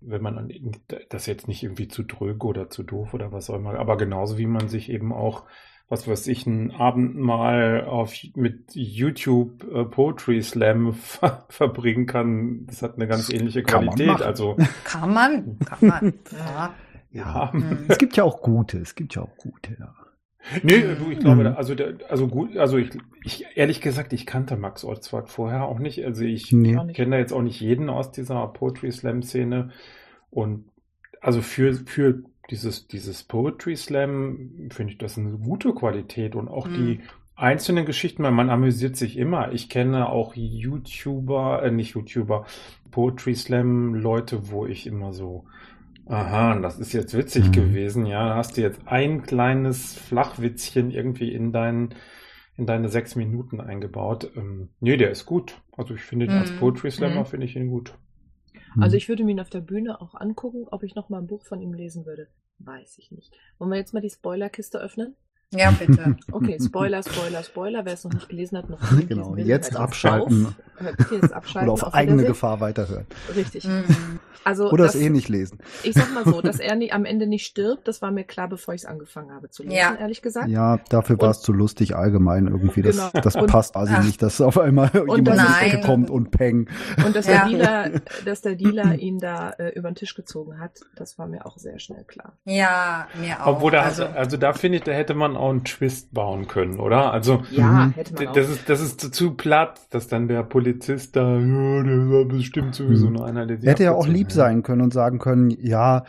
wenn 0.01 0.21
man 0.21 0.37
an- 0.37 0.51
das 1.09 1.25
jetzt 1.25 1.47
nicht 1.47 1.63
irgendwie 1.63 1.87
zu 1.87 2.03
dröge 2.03 2.45
oder 2.45 2.69
zu 2.69 2.83
doof 2.83 3.13
oder 3.13 3.31
was 3.31 3.49
auch 3.49 3.55
immer, 3.55 3.73
aber 3.79 3.97
genauso 3.97 4.37
wie 4.37 4.45
man 4.47 4.69
sich 4.69 4.89
eben 4.89 5.11
auch, 5.11 5.45
was 5.89 6.07
weiß 6.07 6.27
ich, 6.27 6.45
einen 6.45 6.71
Abend 6.71 7.17
mal 7.17 7.83
auf, 7.85 8.13
mit 8.35 8.75
YouTube 8.75 9.63
äh, 9.73 9.85
Poetry 9.85 10.41
Slam 10.43 10.93
ver 10.93 11.45
verbringen 11.49 12.05
kann, 12.05 12.65
das 12.67 12.81
hat 12.81 12.95
eine 12.95 13.07
ganz 13.07 13.29
ähnliche 13.29 13.63
Kann 13.63 13.85
Qualität. 13.85 14.21
Also, 14.21 14.55
Kann 14.83 15.13
man, 15.13 15.57
kann 15.59 15.87
man. 15.87 16.13
Ja. 16.31 16.73
ja. 17.11 17.53
Hm. 17.53 17.79
Es 17.87 17.97
gibt 17.97 18.15
ja 18.17 18.23
auch 18.23 18.41
gute, 18.41 18.77
es 18.79 18.95
gibt 18.95 19.15
ja 19.15 19.23
auch 19.23 19.35
gute, 19.37 19.75
ja. 19.79 19.93
Nee, 20.63 20.81
du, 20.95 21.11
ich 21.11 21.19
glaube, 21.19 21.43
Mhm. 21.43 21.55
also, 21.57 21.75
der, 21.75 21.95
also 22.09 22.27
gut, 22.27 22.55
also 22.57 22.77
ich, 22.77 22.91
ich, 23.23 23.45
ehrlich 23.55 23.81
gesagt, 23.81 24.13
ich 24.13 24.25
kannte 24.25 24.55
Max 24.55 24.85
Olzwart 24.85 25.29
vorher 25.29 25.65
auch 25.65 25.79
nicht. 25.79 26.03
Also 26.05 26.23
ich 26.23 26.51
Nee. 26.53 26.77
Kenne 26.93 27.11
da 27.11 27.17
jetzt 27.17 27.33
auch 27.33 27.41
nicht 27.41 27.59
jeden 27.59 27.89
aus 27.89 28.11
dieser 28.11 28.47
Poetry 28.47 28.91
Slam 28.91 29.21
Szene. 29.21 29.71
Und 30.29 30.65
also 31.21 31.41
für, 31.41 31.73
für 31.73 32.23
dieses, 32.49 32.87
dieses 32.87 33.23
Poetry 33.23 33.75
Slam 33.75 34.69
finde 34.71 34.93
ich 34.93 34.97
das 34.97 35.17
eine 35.17 35.31
gute 35.37 35.73
Qualität 35.73 36.35
und 36.35 36.47
auch 36.47 36.67
Mhm. 36.67 36.69
die 36.69 37.01
einzelnen 37.35 37.85
Geschichten, 37.85 38.23
weil 38.23 38.31
man 38.31 38.49
amüsiert 38.49 38.97
sich 38.97 39.17
immer. 39.17 39.51
Ich 39.53 39.69
kenne 39.69 40.09
auch 40.09 40.35
YouTuber, 40.35 41.63
äh, 41.63 41.71
nicht 41.71 41.93
YouTuber, 41.95 42.45
Poetry 42.91 43.35
Slam 43.35 43.95
Leute, 43.95 44.51
wo 44.51 44.65
ich 44.65 44.87
immer 44.87 45.13
so, 45.13 45.45
aha, 46.05 46.55
das 46.59 46.79
ist 46.79 46.93
jetzt 46.93 47.15
witzig 47.17 47.51
Mhm. 47.51 47.53
gewesen, 47.53 48.05
ja, 48.05 48.29
da 48.29 48.35
hast 48.35 48.57
du 48.57 48.61
jetzt 48.61 48.87
ein 48.87 49.23
kleines 49.23 49.95
Flachwitzchen 49.95 50.91
irgendwie 50.91 51.33
in 51.33 51.51
deinen 51.51 51.95
in 52.57 52.65
deine 52.67 52.89
sechs 52.89 53.15
Minuten 53.15 53.61
eingebaut. 53.61 54.31
Ähm, 54.35 54.69
nee, 54.81 54.97
der 54.97 55.11
ist 55.11 55.25
gut. 55.25 55.61
Also 55.77 55.95
ich 55.95 56.01
finde 56.01 56.25
ihn 56.25 56.35
als 56.35 56.51
Mhm. 56.51 56.53
Poetry 56.53 56.91
Slammer 56.91 57.23
Mhm. 57.23 57.25
finde 57.25 57.45
ich 57.45 57.55
ihn 57.55 57.69
gut. 57.69 57.93
Also 58.77 58.97
ich 58.97 59.09
würde 59.09 59.23
mir 59.23 59.31
ihn 59.31 59.39
auf 59.39 59.49
der 59.49 59.61
Bühne 59.61 60.01
auch 60.01 60.15
angucken, 60.15 60.67
ob 60.69 60.83
ich 60.83 60.95
noch 60.95 61.09
mal 61.09 61.19
ein 61.19 61.27
Buch 61.27 61.45
von 61.45 61.61
ihm 61.61 61.73
lesen 61.73 62.05
würde. 62.05 62.27
Weiß 62.59 62.97
ich 62.97 63.11
nicht. 63.11 63.33
Wollen 63.57 63.71
wir 63.71 63.77
jetzt 63.77 63.93
mal 63.93 64.01
die 64.01 64.09
Spoilerkiste 64.09 64.79
öffnen? 64.79 65.15
Ja, 65.51 65.71
bitte. 65.79 66.15
Okay, 66.31 66.57
Spoiler, 66.63 67.01
Spoiler, 67.03 67.43
Spoiler. 67.43 67.85
Wer 67.85 67.93
es 67.93 68.03
noch 68.03 68.13
nicht 68.13 68.29
gelesen 68.29 68.57
hat, 68.57 68.69
noch 68.69 68.79
unbedingt 68.91 69.09
Genau, 69.09 69.35
jetzt 69.35 69.71
hört 69.71 69.81
abschalten. 69.81 70.45
Auf. 70.47 70.53
Jetzt 71.11 71.33
abschalten. 71.33 71.69
Oder 71.69 71.73
auf 71.73 71.83
Auf 71.83 71.93
eigene. 71.93 72.23
Gefahr 72.23 72.61
weiterhören. 72.61 73.05
Richtig. 73.35 73.65
Mhm. 73.67 73.83
Also 74.45 74.71
Oder 74.71 74.85
es 74.85 74.95
eh 74.95 75.09
nicht 75.09 75.27
lesen. 75.27 75.59
ich 75.83 75.93
sag 75.93 76.13
mal 76.13 76.23
so, 76.23 76.41
dass 76.43 76.59
er 76.61 76.73
nie, 76.77 76.93
am 76.93 77.03
Ende 77.03 77.27
nicht 77.27 77.45
stirbt, 77.45 77.85
das 77.89 78.01
war 78.01 78.09
mir 78.11 78.23
klar, 78.23 78.47
bevor 78.47 78.73
ich 78.73 78.81
es 78.83 78.85
angefangen 78.85 79.33
habe 79.33 79.49
zu 79.49 79.63
lesen, 79.63 79.75
Ja. 79.75 79.95
ehrlich 79.99 80.21
gesagt. 80.21 80.47
Ja, 80.47 80.77
dafür 80.87 81.19
war 81.19 81.31
es 81.31 81.41
zu 81.41 81.51
lustig 81.51 81.93
allgemein 81.97 82.47
irgendwie. 82.47 82.81
Das, 82.81 82.95
Genau. 82.95 83.09
das 83.21 83.35
Und- 83.35 83.47
passt 83.47 83.73
quasi 83.73 83.93
Ach. 83.97 84.03
nicht, 84.03 84.21
dass 84.21 84.39
auf 84.39 84.57
einmal 84.57 84.89
jemand 84.93 85.17
in 85.27 85.35
die 85.35 85.65
Ecke 85.65 85.81
kommt 85.81 86.09
und 86.09 86.31
peng. 86.31 86.69
Und 87.05 87.13
dass 87.17 87.27
Ja. 87.27 87.39
der 87.39 87.49
Dealer, 87.49 87.89
dass 88.23 88.39
der 88.41 88.55
Dealer 88.55 88.95
ihn 88.95 89.19
da 89.19 89.49
äh, 89.51 89.73
über 89.77 89.91
den 89.91 89.95
Tisch 89.95 90.15
gezogen 90.15 90.57
hat, 90.59 90.71
das 90.95 91.17
war 91.19 91.27
mir 91.27 91.45
auch 91.45 91.57
sehr 91.57 91.77
schnell 91.79 92.05
klar. 92.05 92.31
Ja, 92.45 93.09
mir 93.19 93.43
auch. 93.45 93.57
Obwohl 93.57 93.71
da, 93.71 93.81
also, 93.81 94.05
also, 94.05 94.37
da 94.37 94.53
finde 94.53 94.77
ich, 94.77 94.83
da 94.85 94.93
hätte 94.93 95.15
man 95.15 95.35
auch 95.39 95.49
einen 95.49 95.63
Twist 95.63 96.13
bauen 96.13 96.47
können, 96.47 96.79
oder? 96.79 97.11
Also 97.13 97.41
Ja, 97.51 97.87
Mhm. 97.87 97.91
hätte 97.93 98.13
man 98.13 98.27
auch. 98.27 98.33
das 98.33 98.49
ist 98.49 98.69
das 98.69 98.81
ist 98.81 99.01
zu, 99.01 99.09
zu 99.11 99.33
platt, 99.35 99.81
dass 99.89 100.07
dann 100.07 100.27
der 100.27 100.43
Polizist 100.43 101.15
da, 101.15 101.39
ja, 101.39 101.83
der 101.83 102.09
war 102.09 102.25
bestimmt 102.25 102.75
sowieso 102.75 103.07
Mhm. 103.07 103.13
nur 103.13 103.25
einer, 103.25 103.45
der 103.45 103.57
sie 103.57 103.65
Er 103.67 103.71
hätte 103.71 103.83
ja 103.83 103.93
auch 103.93 104.07
lieb 104.07 104.31
sein 104.31 104.61
können 104.63 104.81
und 104.81 104.93
sagen 104.93 105.17
können, 105.19 105.49
ja, 105.49 106.03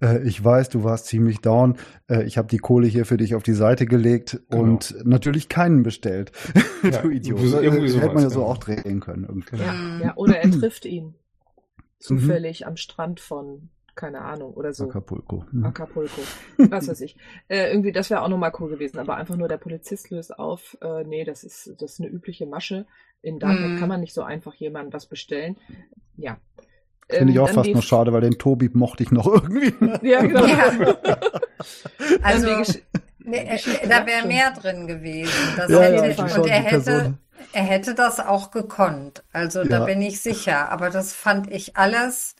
äh, 0.00 0.22
ich 0.26 0.42
weiß, 0.44 0.68
du 0.68 0.84
warst 0.84 1.06
ziemlich 1.06 1.40
down. 1.40 1.76
Äh, 2.08 2.24
ich 2.24 2.36
habe 2.38 2.48
die 2.48 2.58
Kohle 2.58 2.86
hier 2.86 3.04
für 3.06 3.16
dich 3.16 3.34
auf 3.34 3.42
die 3.42 3.54
Seite 3.54 3.86
gelegt 3.86 4.40
Genau. 4.50 4.62
und 4.62 4.94
natürlich 5.04 5.48
keinen 5.48 5.82
bestellt. 5.82 6.32
Ja, 6.82 7.02
du 7.02 7.08
Idiot. 7.10 7.40
so- 7.40 7.58
irgendwie 7.60 7.92
Hätte 7.94 8.06
man 8.08 8.16
ja 8.16 8.20
sowas, 8.30 8.32
so 8.34 8.40
ja. 8.42 8.46
auch 8.46 8.58
drehen 8.58 9.00
können. 9.00 9.24
Irgendwie. 9.24 9.56
Ja, 9.56 9.72
Mhm. 9.72 10.00
ja, 10.02 10.12
oder 10.16 10.38
er 10.38 10.50
trifft 10.50 10.84
ihn 10.84 11.06
Mhm. 11.06 11.14
zufällig 11.98 12.66
am 12.66 12.76
Strand 12.76 13.20
von, 13.20 13.70
keine 13.96 14.20
Ahnung, 14.20 14.52
oder 14.54 14.72
so. 14.72 14.84
Acapulco. 14.84 15.44
Mhm. 15.50 15.64
Acapulco, 15.64 16.20
was 16.58 16.86
weiß 16.88 17.00
ich. 17.00 17.16
Äh, 17.48 17.70
irgendwie, 17.70 17.90
das 17.92 18.10
wäre 18.10 18.22
auch 18.22 18.28
nochmal 18.28 18.52
cool 18.60 18.70
gewesen, 18.70 18.98
aber 18.98 19.16
einfach 19.16 19.36
nur 19.36 19.48
der 19.48 19.56
Polizist 19.58 20.10
löst 20.10 20.38
auf, 20.38 20.76
äh, 20.82 21.02
nee, 21.04 21.24
das 21.24 21.42
ist, 21.42 21.72
das 21.78 21.94
ist 21.94 22.00
eine 22.00 22.08
übliche 22.10 22.46
Masche. 22.46 22.86
In 23.22 23.38
Darmstadt 23.40 23.70
Mhm. 23.70 23.78
kann 23.80 23.88
man 23.88 24.00
nicht 24.00 24.14
so 24.14 24.22
einfach 24.22 24.54
jemandem 24.54 24.92
was 24.92 25.06
bestellen. 25.06 25.56
Ja. 26.16 26.36
Finde 27.08 27.32
ich 27.32 27.36
Ähm, 27.38 27.42
auch 27.42 27.46
dann 27.46 27.54
fast 27.56 27.70
noch 27.70 27.82
schade, 27.82 28.12
weil 28.12 28.20
den 28.20 28.38
Tobi 28.38 28.68
mochte 28.72 29.02
ich 29.02 29.10
noch 29.10 29.26
irgendwie. 29.32 29.72
Ja, 30.06 30.20
genau. 30.20 30.44
Ja. 30.46 30.70
also, 32.22 32.46
Gesch- 32.48 32.82
nee, 33.18 33.38
äh, 33.38 33.88
da 33.88 34.06
wäre 34.06 34.26
mehr 34.26 34.50
drin 34.52 34.86
gewesen. 34.86 35.32
Das 35.56 35.70
Ja, 35.70 35.88
ja, 35.88 36.02
hätte, 36.02 36.22
ich 36.26 36.38
und 36.38 36.46
er 36.46 36.60
hätte, 36.62 37.14
er 37.52 37.62
hätte 37.62 37.94
das 37.94 38.20
auch 38.20 38.50
gekonnt. 38.50 39.24
Also 39.32 39.64
da 39.64 39.78
Ja. 39.80 39.84
bin 39.84 40.02
ich 40.02 40.20
sicher. 40.20 40.70
Aber 40.70 40.90
das 40.90 41.12
fand 41.12 41.50
ich 41.50 41.76
alles, 41.76 42.34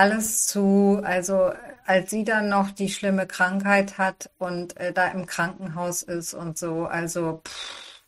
alles 0.00 0.46
zu, 0.46 1.00
also 1.04 1.52
als 1.86 2.10
sie 2.10 2.24
dann 2.24 2.48
noch 2.48 2.70
die 2.70 2.88
schlimme 2.88 3.26
Krankheit 3.26 3.98
hat 3.98 4.30
und 4.38 4.76
äh, 4.78 4.92
da 4.92 5.08
im 5.08 5.26
Krankenhaus 5.26 6.02
ist 6.02 6.34
und 6.34 6.58
so, 6.58 6.84
also 6.86 7.42
pff, 7.46 8.02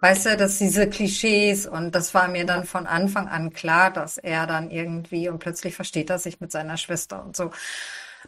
weißt 0.00 0.26
du, 0.26 0.36
dass 0.36 0.58
diese 0.58 0.88
Klischees 0.88 1.66
und 1.66 1.94
das 1.94 2.14
war 2.14 2.28
mir 2.28 2.46
dann 2.46 2.64
von 2.64 2.86
Anfang 2.86 3.28
an 3.28 3.52
klar, 3.52 3.90
dass 3.92 4.18
er 4.18 4.46
dann 4.46 4.70
irgendwie 4.70 5.28
und 5.28 5.38
plötzlich 5.40 5.74
versteht 5.76 6.10
er 6.10 6.18
sich 6.18 6.40
mit 6.40 6.52
seiner 6.52 6.76
Schwester 6.76 7.24
und 7.24 7.36
so. 7.36 7.50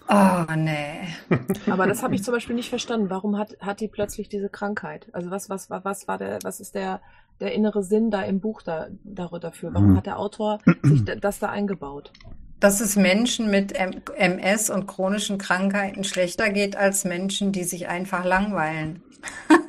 Oh, 0.09 0.45
nee. 0.57 1.09
Aber 1.69 1.87
das 1.87 2.03
habe 2.03 2.15
ich 2.15 2.23
zum 2.25 2.33
Beispiel 2.35 2.55
nicht 2.57 2.69
verstanden. 2.69 3.11
Warum 3.11 3.37
hat, 3.39 3.57
hat 3.61 3.81
die 3.81 3.89
plötzlich 3.89 4.29
diese 4.29 4.49
Krankheit? 4.51 5.09
Also 5.13 5.31
was, 5.31 5.49
was, 5.51 5.69
war- 5.71 5.85
was 5.85 6.09
war 6.09 6.19
der, 6.19 6.43
was 6.43 6.61
ist 6.61 6.75
der, 6.75 7.01
der 7.41 7.53
innere 7.53 7.83
Sinn 7.83 8.11
da 8.11 8.23
im 8.23 8.41
Buch 8.41 8.63
da, 8.63 8.89
dafür? 9.05 9.73
Warum 9.75 9.93
Mhm. 9.93 9.97
hat 9.97 10.07
der 10.07 10.19
Autor 10.19 10.61
sich 10.83 11.05
da- 11.05 11.17
das 11.17 11.39
da 11.39 11.51
eingebaut? 11.51 12.13
Dass 12.61 12.81
es 12.81 12.97
Menschen 12.97 13.51
mit 13.51 13.75
MS 13.75 14.71
und 14.71 14.87
chronischen 14.87 15.39
Krankheiten 15.39 16.05
schlechter 16.05 16.51
geht 16.51 16.77
als 16.77 17.05
Menschen, 17.05 17.53
die 17.53 17.65
sich 17.65 17.89
einfach 17.89 18.25
langweilen. 18.25 19.03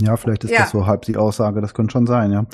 Ja, 0.00 0.16
vielleicht 0.16 0.44
ist 0.44 0.50
Ja. 0.50 0.60
das 0.60 0.70
so 0.70 0.86
halb 0.86 1.02
die 1.02 1.16
Aussage, 1.16 1.60
das 1.60 1.74
könnte 1.74 1.92
schon 1.92 2.06
sein, 2.06 2.32
ja. 2.32 2.46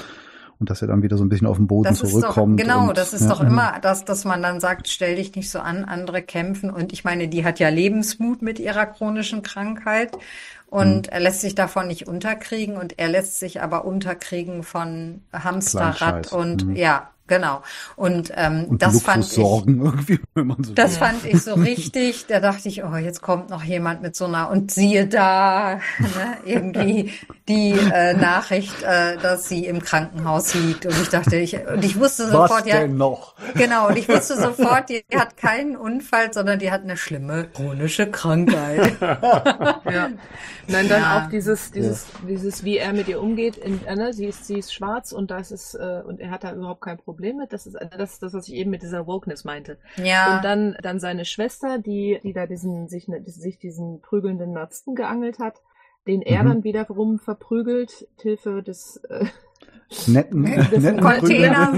Und 0.61 0.70
dass 0.70 0.83
er 0.83 0.88
dann 0.88 1.03
wieder 1.03 1.16
so 1.16 1.24
ein 1.24 1.29
bisschen 1.29 1.46
auf 1.46 1.57
den 1.57 1.66
Boden 1.66 1.85
Das 1.85 2.00
ist 2.00 2.14
doch, 2.14 2.20
zurückkommt. 2.20 2.61
genau, 2.61 2.88
und, 2.88 2.96
das 2.96 3.12
ist 3.12 3.22
ja, 3.22 3.29
doch 3.29 3.42
mhm. 3.42 3.48
immer 3.48 3.79
das, 3.83 4.05
dass 4.05 4.24
man 4.24 4.40
dann 4.40 4.61
sagt, 4.61 4.88
stell 4.88 5.16
dich 5.16 5.35
nicht 5.35 5.50
so 5.50 5.59
an, 5.59 5.85
andere 5.85 6.22
kämpfen. 6.22 6.70
Und 6.70 6.92
ich 6.92 7.05
meine, 7.05 7.29
die 7.29 7.44
hat 7.44 7.59
ja 7.59 7.68
Lebensmut 7.68 8.40
mit 8.40 8.59
ihrer 8.61 8.87
chronischen 8.87 9.42
Krankheit 9.42 10.12
und 10.68 11.09
er 11.09 11.20
lässt 11.20 11.40
sich 11.40 11.55
davon 11.55 11.88
nicht 11.88 12.09
unterkriegen 12.09 12.77
und 12.77 12.98
er 12.98 13.09
lässt 13.09 13.38
sich 13.38 13.62
aber 13.62 13.85
unterkriegen 13.85 14.62
von 14.62 15.22
Hamsterrad 15.33 16.33
und 16.33 16.66
mhm. 16.66 16.77
ja, 16.77 17.11
genau. 17.27 17.63
Und, 17.97 18.33
ähm, 18.37 18.67
Und 18.69 18.83
das 18.83 19.03
fand 19.03 19.25
ich. 19.25 19.39
Irgendwie, 19.39 20.21
wenn 20.35 20.47
man 20.47 20.63
so 20.63 20.73
Das 20.75 20.93
will. 20.93 20.99
fand 21.07 21.25
ich 21.25 21.43
so 21.43 21.55
richtig. 21.55 22.27
Da 22.27 22.41
dachte 22.41 22.69
ich, 22.69 22.85
oh, 22.85 22.97
jetzt 22.97 23.23
kommt 23.23 23.51
noch 23.51 23.63
jemand 23.65 24.03
mit 24.03 24.17
so 24.17 24.27
einer 24.27 24.51
und 24.51 24.71
siehe 24.71 25.07
da, 25.07 25.81
ne, 25.99 26.37
irgendwie 26.45 27.13
die 27.49 27.73
äh, 27.73 28.15
Nachricht, 28.15 28.83
äh, 28.83 29.17
dass 29.19 29.49
sie 29.49 29.67
im 29.67 29.81
Krankenhaus 29.83 30.55
liegt. 30.55 30.87
Und 30.87 31.01
ich 31.01 31.09
dachte, 31.09 31.37
ich 31.37 31.55
und 31.67 31.85
ich 31.85 31.99
wusste 31.99 32.25
Was 32.25 32.33
sofort, 32.33 32.67
ja, 32.67 32.81
denn 32.81 32.97
noch? 32.97 33.35
genau, 33.55 33.89
und 33.89 33.97
ich 33.97 34.09
wusste 34.09 34.37
sofort, 34.41 34.89
die 34.89 35.05
hat 35.15 35.37
keinen 35.37 35.77
Unfall, 35.77 36.33
sondern 36.33 36.59
die 36.59 36.71
hat 36.71 36.83
eine 36.83 36.97
schlimme 36.97 37.49
chronische 37.53 38.11
Krankheit. 38.11 38.97
Ja. 39.91 40.09
Nein, 40.68 40.88
dann 40.88 41.03
Ja. 41.03 41.24
auch 41.24 41.29
dieses, 41.31 41.70
dieses, 41.72 42.07
dieses, 42.29 42.64
wie 42.64 42.79
er 42.79 42.92
mit 42.92 43.09
ihr 43.09 43.20
umgeht. 43.20 43.57
In, 43.57 43.85
äh, 43.87 43.96
ne, 43.96 44.12
sie 44.12 44.27
ist, 44.27 44.46
sie 44.46 44.59
ist 44.59 44.72
schwarz 44.72 45.12
und 45.12 45.31
das 45.31 45.50
ist, 45.50 45.74
äh, 45.74 46.03
und 46.07 46.20
er 46.20 46.31
hat 46.31 46.44
da 46.44 46.53
überhaupt 46.55 46.81
kein 46.83 46.98
Problem 46.98 47.37
mit. 47.38 47.53
Das 47.53 47.66
ist, 47.66 47.74
äh, 47.74 47.88
das 47.96 48.14
ist 48.14 48.22
das, 48.22 48.33
was 48.35 48.48
ich 48.48 48.55
eben 48.55 48.70
mit 48.70 48.83
dieser 48.83 49.07
Wokeness 49.07 49.44
meinte. 49.44 49.79
Ja, 49.96 50.37
Und 50.37 50.44
dann, 50.44 50.77
dann 50.83 51.00
seine 51.00 51.24
Schwester, 51.24 51.79
die, 51.79 52.18
die 52.22 52.33
da 52.33 52.46
diesen, 52.46 52.88
sich, 52.88 53.09
ne- 53.09 53.22
sich 53.27 53.59
diesen 53.59 54.00
prügelnden 54.00 54.53
Narzissten 54.53 54.94
geangelt 54.94 55.38
hat, 55.38 55.61
den 56.07 56.22
er 56.22 56.42
Mhm. 56.42 56.48
dann 56.48 56.64
wiederum 56.64 57.18
verprügelt, 57.18 58.07
Hilfe 58.20 58.62
des, 58.62 58.96
äh, 59.09 59.24
Netten, 60.07 60.40
netten 60.42 61.00
Container- 61.00 61.68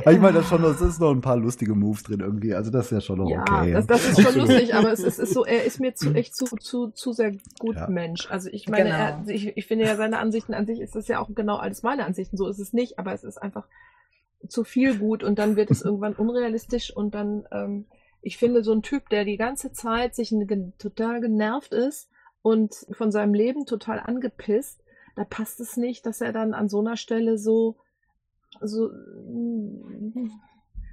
Aber 0.00 0.12
ich 0.12 0.18
meine, 0.20 0.38
das 0.38 0.48
schon, 0.48 0.62
das 0.62 0.80
ist 0.80 1.00
noch 1.00 1.10
ein 1.10 1.20
paar 1.20 1.36
lustige 1.36 1.74
Moves 1.74 2.02
drin 2.02 2.20
irgendwie. 2.20 2.54
Also 2.54 2.70
das 2.70 2.86
ist 2.86 2.90
ja 2.92 3.00
schon 3.00 3.18
noch 3.18 3.28
Ja, 3.30 3.42
okay. 3.42 3.72
das, 3.72 3.86
das 3.86 4.04
ist 4.08 4.22
schon 4.22 4.40
lustig, 4.40 4.74
aber 4.74 4.92
es 4.92 5.00
ist, 5.00 5.18
es 5.18 5.28
ist 5.30 5.34
so, 5.34 5.44
er 5.44 5.64
ist 5.64 5.80
mir 5.80 5.94
zu, 5.94 6.10
echt 6.14 6.34
zu, 6.34 6.46
zu, 6.56 6.88
zu 6.90 7.12
sehr 7.12 7.32
gut 7.58 7.76
Ja. 7.76 7.88
Mensch. 7.88 8.30
Also 8.30 8.48
ich 8.50 8.68
meine, 8.68 8.84
Genau. 8.90 8.96
er, 8.98 9.22
ich, 9.28 9.56
ich 9.56 9.66
finde 9.66 9.84
ja 9.86 9.96
seine 9.96 10.18
Ansichten 10.18 10.54
an 10.54 10.66
sich 10.66 10.80
ist 10.80 10.94
das 10.96 11.08
ja 11.08 11.20
auch 11.20 11.28
genau 11.34 11.56
alles 11.56 11.82
meine 11.82 12.04
Ansichten. 12.04 12.36
So 12.36 12.48
ist 12.48 12.58
es 12.58 12.72
nicht, 12.72 12.98
aber 12.98 13.12
es 13.12 13.24
ist 13.24 13.38
einfach 13.38 13.66
zu 14.48 14.64
viel 14.64 14.96
gut 14.96 15.22
und 15.22 15.38
dann 15.38 15.56
wird 15.56 15.70
es 15.70 15.82
irgendwann 15.84 16.14
unrealistisch 16.14 16.94
und 16.94 17.14
dann, 17.14 17.46
ähm, 17.52 17.86
ich 18.22 18.38
finde 18.38 18.62
so 18.62 18.72
ein 18.72 18.82
Typ, 18.82 19.08
der 19.08 19.24
die 19.24 19.36
ganze 19.36 19.72
Zeit 19.72 20.14
sich 20.14 20.34
total 20.78 21.20
genervt 21.20 21.72
ist 21.72 22.08
und 22.42 22.74
von 22.92 23.12
seinem 23.12 23.34
Leben 23.34 23.66
total 23.66 24.00
angepisst, 24.00 24.80
da 25.16 25.24
passt 25.24 25.60
es 25.60 25.76
nicht, 25.76 26.06
dass 26.06 26.20
er 26.20 26.32
dann 26.32 26.54
an 26.54 26.68
so 26.68 26.80
einer 26.80 26.96
Stelle 26.96 27.36
so 27.38 27.76
so, 28.60 28.90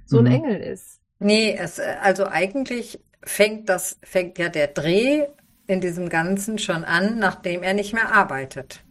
so 0.06 0.18
ein 0.18 0.24
Mhm. 0.24 0.30
Engel 0.30 0.56
ist. 0.60 1.00
Nee, 1.18 1.56
es, 1.58 1.78
äh, 1.78 1.96
also 2.00 2.26
eigentlich 2.26 3.00
fängt 3.22 3.68
das, 3.68 3.98
fängt 4.02 4.38
ja 4.38 4.48
der 4.48 4.68
Dreh 4.68 5.26
in 5.66 5.80
diesem 5.80 6.08
Ganzen 6.08 6.58
schon 6.58 6.84
an, 6.84 7.18
nachdem 7.18 7.62
er 7.62 7.74
nicht 7.74 7.92
mehr 7.92 8.14
arbeitet. 8.14 8.84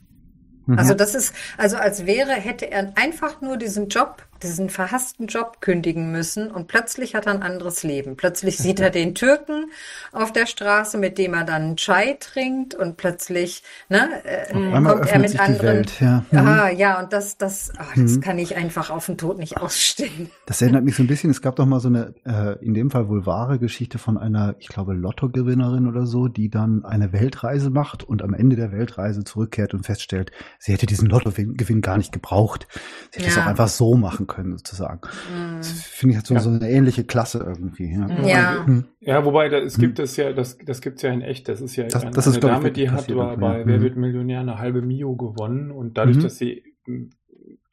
Mhm. 0.68 0.78
Also 0.78 0.94
das 0.94 1.16
ist, 1.16 1.34
also 1.58 1.78
als 1.78 2.06
wäre, 2.06 2.34
hätte 2.34 2.70
er 2.70 2.94
einfach 2.96 3.42
nur 3.42 3.58
diesen 3.58 3.88
Job, 3.88 4.27
diesen 4.44 4.70
verhassten 4.70 5.28
Job 5.28 5.62
kündigen 5.62 6.12
müssen 6.12 6.52
und 6.52 6.68
plötzlich 6.68 7.16
hat 7.16 7.26
er 7.26 7.34
ein 7.34 7.42
anderes 7.44 7.84
Leben. 7.84 8.16
Plötzlich 8.18 8.58
sieht 8.58 8.80
er 8.80 8.90
den 8.92 9.16
Türken 9.16 9.72
auf 10.12 10.32
der 10.34 10.46
Straße, 10.46 10.98
mit 10.98 11.18
dem 11.18 11.34
er 11.34 11.44
dann 11.44 11.76
Chai 11.78 12.18
trinkt 12.20 12.76
und 12.76 12.98
plötzlich, 12.98 13.64
ne, 13.90 14.10
äh, 14.24 14.54
kommt 14.54 15.08
er 15.08 15.20
mit 15.20 15.40
anderen. 15.40 15.78
Welt, 15.78 16.00
ja. 16.00 16.24
Mhm. 16.32 16.38
Ah, 16.40 16.70
ja, 16.70 17.00
und 17.02 17.14
das, 17.14 17.38
das, 17.38 17.72
ah, 17.78 17.86
das 17.96 18.18
Mhm. 18.18 18.22
kann 18.22 18.40
ich 18.40 18.56
einfach 18.56 18.90
auf 18.90 19.06
den 19.06 19.18
Tod 19.18 19.38
nicht 19.38 19.58
ausstehen. 19.58 20.30
Das 20.46 20.62
erinnert 20.62 20.84
mich 20.84 20.96
so 20.96 21.04
ein 21.04 21.08
bisschen, 21.08 21.30
es 21.30 21.42
gab 21.42 21.56
doch 21.56 21.66
mal 21.66 21.80
so 21.80 21.88
eine, 21.90 22.14
äh, 22.26 22.64
in 22.64 22.74
dem 22.74 22.92
Fall 22.92 23.10
wohl 23.10 23.26
wahre 23.26 23.60
Geschichte 23.60 23.98
von 23.98 24.18
einer, 24.18 24.56
ich 24.60 24.68
glaube, 24.70 24.94
Lottogewinnerin 24.94 25.88
oder 25.88 26.06
so, 26.06 26.28
die 26.28 26.50
dann 26.50 26.86
eine 26.86 27.12
Weltreise 27.14 27.70
macht 27.70 28.04
und 28.04 28.22
am 28.22 28.34
Ende 28.34 28.56
der 28.56 28.72
Weltreise 28.72 29.24
zurückkehrt 29.24 29.74
und 29.74 29.86
feststellt, 29.86 30.32
sie 30.60 30.74
hätte 30.74 30.86
diesen 30.86 31.10
Lottogewinn 31.10 31.82
gar 31.82 31.98
nicht 31.98 32.12
gebraucht. 32.12 32.68
Sie 33.12 33.20
hätte 33.20 33.30
es 33.30 33.36
Ja. 33.36 33.44
auch 33.44 33.48
einfach 33.48 33.68
so 33.68 33.96
machen 33.96 34.27
können, 34.28 34.58
sozusagen. 34.58 35.02
Mhm. 35.34 35.58
Das 35.58 35.72
finde 35.72 36.12
ich 36.14 36.18
hat 36.20 36.28
so, 36.28 36.34
Ja. 36.36 36.40
so 36.42 36.50
eine 36.50 36.70
ähnliche 36.70 37.04
Klasse 37.04 37.40
irgendwie. 37.40 37.92
Ja. 37.92 38.08
Ja. 38.28 38.66
Hm. 38.66 38.86
Ja, 39.00 39.26
wobei 39.26 39.50
da, 39.50 39.58
es 39.58 39.76
Hm. 39.76 39.82
gibt 39.82 40.00
es 40.00 40.16
ja, 40.18 40.34
das, 40.34 40.58
das 40.60 40.82
gibt's 40.82 41.02
ja 41.02 41.12
in 41.12 41.22
echt. 41.22 41.48
Das 41.50 41.62
ist 41.62 41.76
ja 41.76 41.86
Das- 41.86 42.04
eine, 42.04 42.12
das 42.12 42.28
ist, 42.28 42.44
eine 42.44 42.54
Dame, 42.54 42.72
die 42.72 42.90
hat 42.90 43.08
passiert, 43.08 43.18
bei, 43.40 43.64
Mhm. 43.64 43.68
Wer 43.68 43.82
wird 43.82 43.96
Millionär 43.98 44.42
eine 44.42 44.60
halbe 44.60 44.82
Mio 44.82 45.16
gewonnen 45.16 45.72
und 45.72 45.98
dadurch, 45.98 46.18
Mhm. 46.18 46.22
dass 46.24 46.38
sie 46.38 46.64
m, 46.86 47.10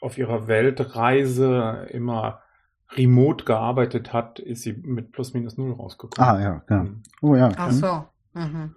auf 0.01 0.17
ihrer 0.19 0.49
Weltreise 0.49 1.87
immer 1.91 2.41
remote 2.97 3.45
gearbeitet 3.45 4.13
hat, 4.13 4.39
ist 4.39 4.63
sie 4.63 4.73
mit 4.75 5.11
plus 5.13 5.35
minus 5.35 5.57
null 5.57 5.73
rausgekommen. 5.73 6.29
Ah, 6.29 6.41
ja, 6.41 6.63
ja. 6.71 6.83
Hm. 6.83 7.03
Oh 7.23 7.35
ja. 7.35 7.51
Ach 7.57 7.71
hm. 7.71 7.75
so. 7.75 8.05
Mhm. 8.35 8.75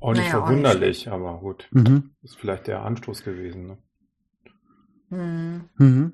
Auch 0.00 0.12
nicht 0.12 0.22
Naja, 0.26 0.38
auch 0.40 0.46
verwunderlich, 0.46 1.10
aber 1.10 1.38
gut. 1.40 1.68
Mhm. 1.70 2.10
Ist 2.22 2.36
vielleicht 2.36 2.66
der 2.66 2.82
Anstoß 2.82 3.22
gewesen. 3.24 3.66
Ne? 5.10 5.60
Mhm. 5.76 6.12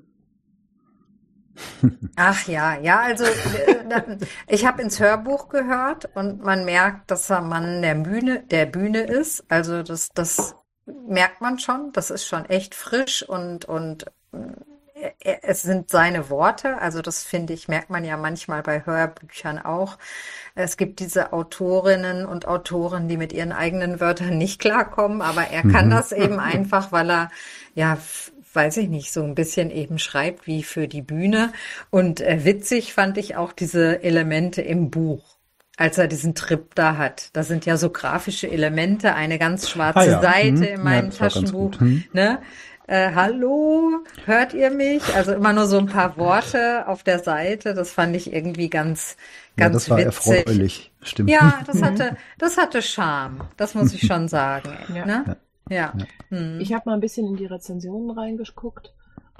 Ach 2.15 2.47
ja, 2.47 2.77
ja, 2.79 2.99
also 2.99 3.23
äh, 3.23 4.17
ich 4.47 4.65
habe 4.65 4.81
ins 4.81 4.99
Hörbuch 4.99 5.47
gehört 5.49 6.09
und 6.15 6.43
man 6.43 6.65
merkt, 6.65 7.09
dass 7.11 7.29
er 7.29 7.41
Mann 7.41 7.81
der 7.81 7.95
Bühne, 7.95 8.43
der 8.43 8.65
Bühne 8.65 9.01
ist. 9.03 9.45
Also 9.49 9.83
das, 9.83 10.09
das 10.13 10.55
merkt 10.85 11.39
man 11.41 11.59
schon. 11.59 11.91
Das 11.93 12.09
ist 12.09 12.25
schon 12.25 12.45
echt 12.45 12.75
frisch 12.75 13.23
und 13.27 13.65
und 13.65 14.05
äh, 14.33 15.11
er- 15.21 15.43
es 15.43 15.61
sind 15.61 15.89
seine 15.89 16.29
Worte. 16.29 16.77
Also 16.79 17.01
das 17.01 17.23
finde 17.23 17.53
ich 17.53 17.67
merkt 17.69 17.89
man 17.89 18.03
ja 18.03 18.17
manchmal 18.17 18.63
bei 18.63 18.85
Hörbüchern 18.85 19.59
auch. 19.59 19.97
Es 20.55 20.77
gibt 20.77 20.99
diese 20.99 21.33
Autorinnen 21.33 22.25
und 22.25 22.47
Autoren, 22.47 23.07
die 23.07 23.17
mit 23.17 23.33
ihren 23.33 23.51
eigenen 23.53 23.99
Wörtern 24.01 24.37
nicht 24.37 24.59
klarkommen, 24.59 25.21
aber 25.21 25.47
er 25.47 25.63
kann 25.63 25.87
Mhm. 25.87 25.91
das 25.91 26.11
eben 26.11 26.39
einfach, 26.39 26.91
weil 26.91 27.09
er 27.09 27.29
ja 27.75 27.97
weiß 28.53 28.77
ich 28.77 28.89
nicht, 28.89 29.11
so 29.13 29.23
ein 29.23 29.35
bisschen 29.35 29.69
eben 29.71 29.99
schreibt 29.99 30.47
wie 30.47 30.63
für 30.63 30.87
die 30.87 31.01
Bühne. 31.01 31.51
Und 31.89 32.21
äh, 32.21 32.43
witzig 32.45 32.93
fand 32.93 33.17
ich 33.17 33.35
auch 33.35 33.51
diese 33.53 34.03
Elemente 34.03 34.61
im 34.61 34.89
Buch, 34.89 35.37
als 35.77 35.97
er 35.97 36.07
diesen 36.07 36.35
Trip 36.35 36.73
da 36.75 36.97
hat. 36.97 37.29
Da 37.33 37.43
sind 37.43 37.65
ja 37.65 37.77
so 37.77 37.89
grafische 37.89 38.49
Elemente, 38.49 39.13
eine 39.15 39.37
ganz 39.39 39.69
schwarze 39.69 39.99
Ah, 39.99 40.05
ja. 40.05 40.21
Seite 40.21 40.51
Mhm. 40.51 40.63
in 40.63 40.69
Ja, 40.71 40.83
meinem 40.83 41.09
das 41.09 41.19
ganz 41.19 41.33
Taschenbuch. 41.33 41.79
Mhm. 41.79 42.03
Ne? 42.13 42.39
Äh, 42.87 43.11
hallo, 43.13 43.99
hört 44.25 44.55
ihr 44.55 44.71
mich? 44.71 45.03
Also 45.15 45.33
immer 45.33 45.53
nur 45.53 45.67
so 45.67 45.77
ein 45.77 45.85
paar 45.85 46.17
Worte 46.17 46.87
auf 46.87 47.03
der 47.03 47.19
Seite. 47.19 47.75
Das 47.75 47.91
fand 47.91 48.15
ich 48.15 48.33
irgendwie 48.33 48.67
ganz, 48.69 49.15
Ja, 49.57 49.65
ganz 49.69 49.75
das 49.85 49.89
war 49.91 49.97
witzig. 49.99 50.27
erfreulich, 50.33 50.91
stimmt. 51.03 51.29
Ja, 51.29 51.61
das 51.67 51.83
hatte, 51.83 52.17
das 52.39 52.57
hatte 52.57 52.81
Charme. 52.81 53.41
Das 53.57 53.75
muss 53.75 53.93
ich 53.93 54.07
schon 54.07 54.27
sagen. 54.27 54.71
Ja. 54.95 55.05
Ne? 55.05 55.37
Ja. 55.69 55.93
Ja. 55.97 56.05
Hm. 56.29 56.59
Ich 56.59 56.73
habe 56.73 56.83
mal 56.85 56.93
ein 56.93 56.99
bisschen 56.99 57.27
in 57.27 57.35
die 57.35 57.45
Rezensionen 57.45 58.11
reingeguckt 58.11 58.93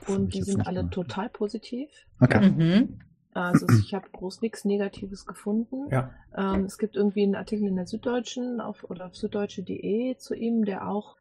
und 0.08 0.34
die 0.34 0.44
sind 0.44 0.66
alle 0.68 0.80
gemacht. 0.80 0.94
total 0.94 1.30
positiv. 1.30 1.90
Okay. 2.20 2.50
Mhm. 2.50 3.00
Also 3.34 3.68
ich 3.80 3.94
habe 3.94 4.10
groß 4.12 4.42
nichts 4.42 4.66
Negatives 4.66 5.26
gefunden. 5.26 5.88
Ja. 5.92 6.12
Ähm, 6.36 6.66
es 6.66 6.78
gibt 6.78 6.96
irgendwie 6.96 7.24
einen 7.24 7.36
Artikel 7.36 7.68
in 7.68 7.76
der 7.76 7.86
Süddeutschen 7.88 8.60
auf, 8.60 8.84
oder 8.90 9.06
auf 9.06 9.16
süddeutsche.de 9.16 10.18
zu 10.18 10.34
ihm, 10.34 10.66
der 10.66 10.90
auch, 10.90 11.16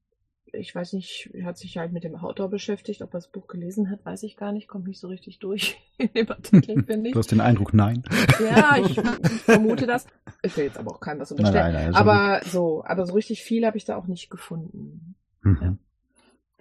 ich 0.47 0.75
weiß 0.75 0.95
nicht, 0.95 1.31
hat 1.45 1.59
sich 1.59 1.77
halt 1.77 1.93
mit 1.93 2.05
dem 2.05 2.17
Autor 2.17 2.49
beschäftigt. 2.49 3.03
Ob 3.03 3.11
er 3.11 3.19
das 3.19 3.29
Buch 3.29 3.47
gelesen 3.47 3.91
hat, 3.91 4.05
weiß 4.07 4.23
ich 4.23 4.37
gar 4.37 4.53
nicht. 4.53 4.69
Kommt 4.69 4.87
nicht 4.89 5.01
so 5.01 5.09
richtig 5.09 5.39
durch 5.39 5.77
in 5.99 6.13
dem 6.15 6.31
Artikel, 6.31 6.83
finde 6.87 7.09
ich. 7.09 7.13
Du 7.13 7.19
hast 7.19 7.31
den 7.31 7.43
Eindruck, 7.43 7.75
nein. 7.75 8.03
Ja, 8.41 8.77
ich 8.79 8.99
vermute 9.43 9.87
das. 9.87 10.07
Ich 10.43 10.57
will 10.57 10.65
jetzt 10.65 10.79
aber 10.79 10.93
auch 10.93 11.01
keinem 11.01 11.21
was 11.21 11.31
Nein, 11.31 11.39
unterstellen. 11.39 11.73
nein, 11.75 11.85
nein. 11.85 11.95
schon 11.95 12.09
aber 12.09 12.41
so, 12.45 12.85
aber 12.85 13.07
so 13.07 13.15
richtig 13.15 13.43
viel 13.43 13.67
habe 13.67 13.77
ich 13.77 13.85
da 13.85 13.97
auch 13.97 14.07
nicht 14.07 14.31
gefunden. 14.31 15.17
Mhm. 15.43 15.79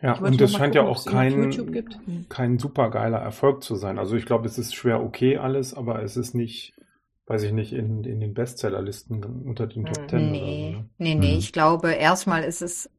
Ja, 0.02 0.13
und 0.13 0.40
mal 0.40 0.48
scheint 0.48 0.52
gucken, 0.52 0.74
ja 0.74 0.82
auch 0.84 1.06
kein. 1.06 1.52
Hm. 1.52 2.26
kein 2.30 2.60
supergeiler 2.60 3.18
Erfolg 3.18 3.63
zu 3.63 3.76
sein. 3.76 3.98
Also 3.98 4.16
ich 4.16 4.26
glaube, 4.26 4.46
es 4.46 4.58
ist 4.58 4.76
schwer 4.76 5.02
okay 5.02 5.38
alles, 5.38 5.74
aber 5.74 6.04
es 6.04 6.18
ist 6.18 6.36
nicht, 6.36 6.76
weiß 7.26 7.44
ich 7.44 7.52
nicht, 7.52 7.74
in, 7.74 8.04
in 8.04 8.20
den 8.20 8.34
Bestsellerlisten 8.34 9.24
unter 9.24 9.66
den 9.66 9.86
Top 9.86 9.98
Hm. 9.98 10.08
Ten 10.08 10.32
Nee, 10.32 10.38
oder 10.40 10.48
so. 10.48 10.78
Ne? 10.78 10.90
nee, 11.00 11.16
nee. 11.16 11.32
Mhm. 11.34 11.40
Ich 11.40 11.52
glaube, 11.52 11.92
erstmal 11.94 12.44
ist 12.44 12.62
es 12.62 12.90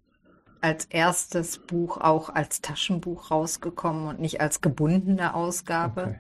als 0.60 0.86
erstes 0.86 1.58
Buch 1.58 1.98
auch 1.98 2.30
als 2.30 2.60
Taschenbuch 2.60 3.30
rausgekommen 3.30 4.08
und 4.08 4.20
nicht 4.20 4.40
als 4.40 4.60
gebundene 4.60 5.34
Ausgabe. 5.34 6.02
Okay. 6.02 6.18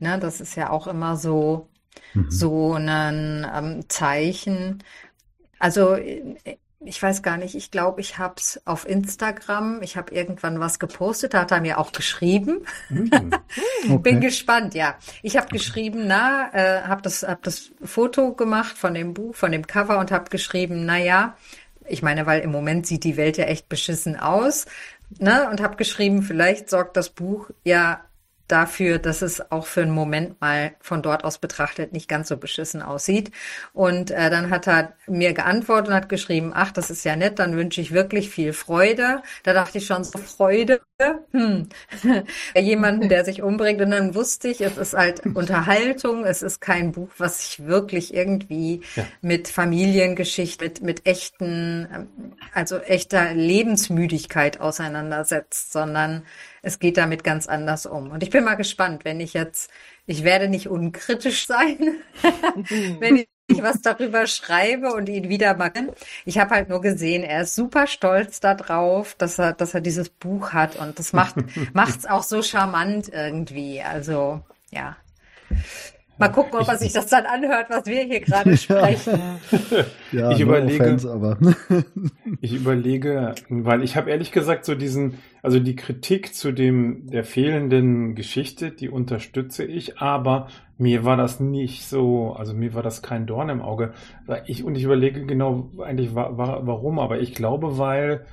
Ne, 0.00 0.18
das 0.18 0.40
ist 0.40 0.56
ja 0.56 0.70
auch 0.70 0.88
immer 0.88 1.14
so, 1.16 1.68
Mhm. 2.14 2.30
so 2.30 2.74
ein 2.74 3.46
ähm, 3.54 3.88
Zeichen. 3.88 4.82
Also 5.58 5.94
äh, 5.94 6.36
ich 6.84 7.02
weiß 7.02 7.22
gar 7.22 7.36
nicht, 7.36 7.54
ich 7.54 7.70
glaube, 7.70 8.00
ich 8.00 8.18
habe 8.18 8.34
es 8.38 8.60
auf 8.64 8.88
Instagram, 8.88 9.82
ich 9.82 9.96
habe 9.96 10.14
irgendwann 10.14 10.60
was 10.60 10.78
gepostet, 10.78 11.34
da 11.34 11.42
hat 11.42 11.52
er 11.52 11.60
mir 11.60 11.78
auch 11.78 11.92
geschrieben. 11.92 12.66
Hm. 12.88 13.10
Okay. 13.84 13.98
Bin 13.98 14.20
gespannt, 14.20 14.74
ja. 14.74 14.96
Ich 15.22 15.36
habe 15.36 15.48
geschrieben, 15.48 16.06
na, 16.06 16.50
äh, 16.52 16.82
habe 16.82 17.02
das, 17.02 17.24
hab 17.24 17.42
das 17.42 17.72
Foto 17.82 18.32
gemacht 18.32 18.78
von 18.78 18.94
dem 18.94 19.12
Buch, 19.12 19.34
von 19.34 19.50
dem 19.50 19.66
Cover 19.66 19.98
und 19.98 20.12
habe 20.12 20.30
geschrieben, 20.30 20.86
na 20.86 20.98
ja, 20.98 21.36
ich 21.88 22.00
meine, 22.00 22.24
weil 22.24 22.42
im 22.42 22.52
Moment 22.52 22.86
sieht 22.86 23.02
die 23.02 23.16
Welt 23.16 23.36
ja 23.38 23.44
echt 23.46 23.68
beschissen 23.68 24.16
aus, 24.16 24.66
ne? 25.18 25.48
Und 25.50 25.60
habe 25.60 25.76
geschrieben, 25.76 26.22
vielleicht 26.22 26.70
sorgt 26.70 26.96
das 26.96 27.10
Buch 27.10 27.50
ja 27.64 28.02
dafür, 28.52 28.98
dass 28.98 29.22
es 29.22 29.50
auch 29.50 29.66
für 29.66 29.82
einen 29.82 29.90
Moment 29.92 30.40
mal 30.40 30.72
von 30.80 31.02
dort 31.02 31.24
aus 31.24 31.38
betrachtet 31.38 31.92
nicht 31.92 32.08
ganz 32.08 32.28
so 32.28 32.36
beschissen 32.36 32.82
aussieht. 32.82 33.32
Und 33.72 34.10
äh, 34.10 34.30
dann 34.30 34.50
hat 34.50 34.68
er 34.68 34.94
mir 35.06 35.32
geantwortet 35.32 35.88
und 35.88 35.94
hat 35.94 36.08
geschrieben, 36.08 36.52
ach, 36.54 36.72
das 36.72 36.90
ist 36.90 37.04
ja 37.04 37.16
nett, 37.16 37.38
dann 37.38 37.56
wünsche 37.56 37.80
ich 37.80 37.92
wirklich 37.92 38.30
viel 38.30 38.52
Freude. 38.52 39.22
Da 39.44 39.52
dachte 39.54 39.78
ich 39.78 39.86
schon 39.86 40.04
so, 40.04 40.18
Freude, 40.18 40.80
hm, 41.32 41.68
jemanden, 42.56 43.08
der 43.08 43.24
sich 43.24 43.42
umbringt. 43.42 43.80
Und 43.80 43.90
dann 43.90 44.14
wusste 44.14 44.48
ich, 44.48 44.60
es 44.60 44.76
ist 44.76 44.94
halt 44.94 45.22
Unterhaltung, 45.34 46.24
es 46.24 46.42
ist 46.42 46.60
kein 46.60 46.92
Buch, 46.92 47.10
was 47.18 47.38
sich 47.40 47.66
wirklich 47.66 48.14
irgendwie 48.14 48.82
Ja. 48.96 49.12
mit 49.20 49.48
Familiengeschichte, 49.48 50.64
mit, 50.64 50.82
mit 50.82 51.06
echten, 51.06 51.88
ähm, 51.92 52.08
also 52.54 52.78
echter 52.78 53.34
Lebensmüdigkeit 53.34 54.60
auseinandersetzt, 54.60 55.72
sondern 55.72 56.24
es 56.62 56.78
geht 56.78 56.96
damit 56.96 57.24
ganz 57.24 57.48
anders 57.48 57.86
um. 57.86 58.10
Und 58.10 58.22
ich 58.22 58.30
bin 58.30 58.44
mal 58.44 58.54
gespannt, 58.54 59.04
wenn 59.04 59.20
ich 59.20 59.34
jetzt, 59.34 59.70
ich 60.06 60.24
werde 60.24 60.48
nicht 60.48 60.68
unkritisch 60.68 61.46
sein, 61.48 61.96
wenn 63.00 63.16
ich 63.16 63.28
was 63.60 63.82
darüber 63.82 64.26
schreibe 64.26 64.94
und 64.94 65.08
ihn 65.08 65.28
wieder 65.28 65.54
mal. 65.54 65.72
Ich 66.24 66.38
habe 66.38 66.54
halt 66.54 66.68
nur 66.68 66.80
gesehen, 66.80 67.24
er 67.24 67.42
ist 67.42 67.54
super 67.54 67.86
stolz 67.86 68.40
darauf, 68.40 69.14
dass 69.16 69.38
er, 69.38 69.52
dass 69.52 69.74
er 69.74 69.80
dieses 69.80 70.08
Buch 70.08 70.52
hat 70.52 70.76
und 70.76 70.98
das 70.98 71.12
macht 71.12 71.36
macht's 71.74 72.06
auch 72.06 72.22
so 72.22 72.42
charmant 72.42 73.10
irgendwie. 73.12 73.82
Also 73.82 74.40
ja. 74.70 74.96
Mal 76.18 76.28
gucken, 76.28 76.58
ob 76.60 76.68
er 76.68 76.76
sich 76.76 76.92
das 76.92 77.06
dann 77.06 77.24
anhört, 77.26 77.66
was 77.70 77.86
wir 77.86 78.02
hier 78.02 78.20
gerade 78.20 78.56
sprechen. 78.56 79.18
Ja, 80.12 80.30
Ich 80.30 80.40
überlege- 80.40 80.84
offense, 80.84 81.10
aber 81.10 81.38
Ich 82.42 82.52
überlege, 82.54 83.34
weil 83.48 83.82
ich 83.82 83.96
habe 83.96 84.10
ehrlich 84.10 84.30
gesagt 84.30 84.64
so 84.66 84.74
diesen, 84.74 85.14
also 85.42 85.58
die 85.58 85.74
Kritik 85.74 86.34
zu 86.34 86.52
dem 86.52 87.06
der 87.06 87.24
fehlenden 87.24 88.14
Geschichte, 88.14 88.70
die 88.72 88.90
unterstütze 88.90 89.64
ich, 89.64 89.98
aber 89.98 90.48
mir 90.76 91.04
war 91.04 91.16
das 91.16 91.40
nicht 91.40 91.86
so, 91.86 92.32
also 92.34 92.52
mir 92.52 92.74
war 92.74 92.82
das 92.82 93.02
kein 93.02 93.26
Dorn 93.26 93.48
im 93.48 93.62
Auge. 93.62 93.94
Ich 94.46 94.64
und 94.64 94.74
ich 94.76 94.84
überlege 94.84 95.24
genau 95.24 95.70
eigentlich 95.82 96.14
wa 96.14 96.36
wa 96.36 96.60
warum, 96.64 96.98
aber 96.98 97.20
ich 97.20 97.34
glaube, 97.34 97.78
weil 97.78 98.26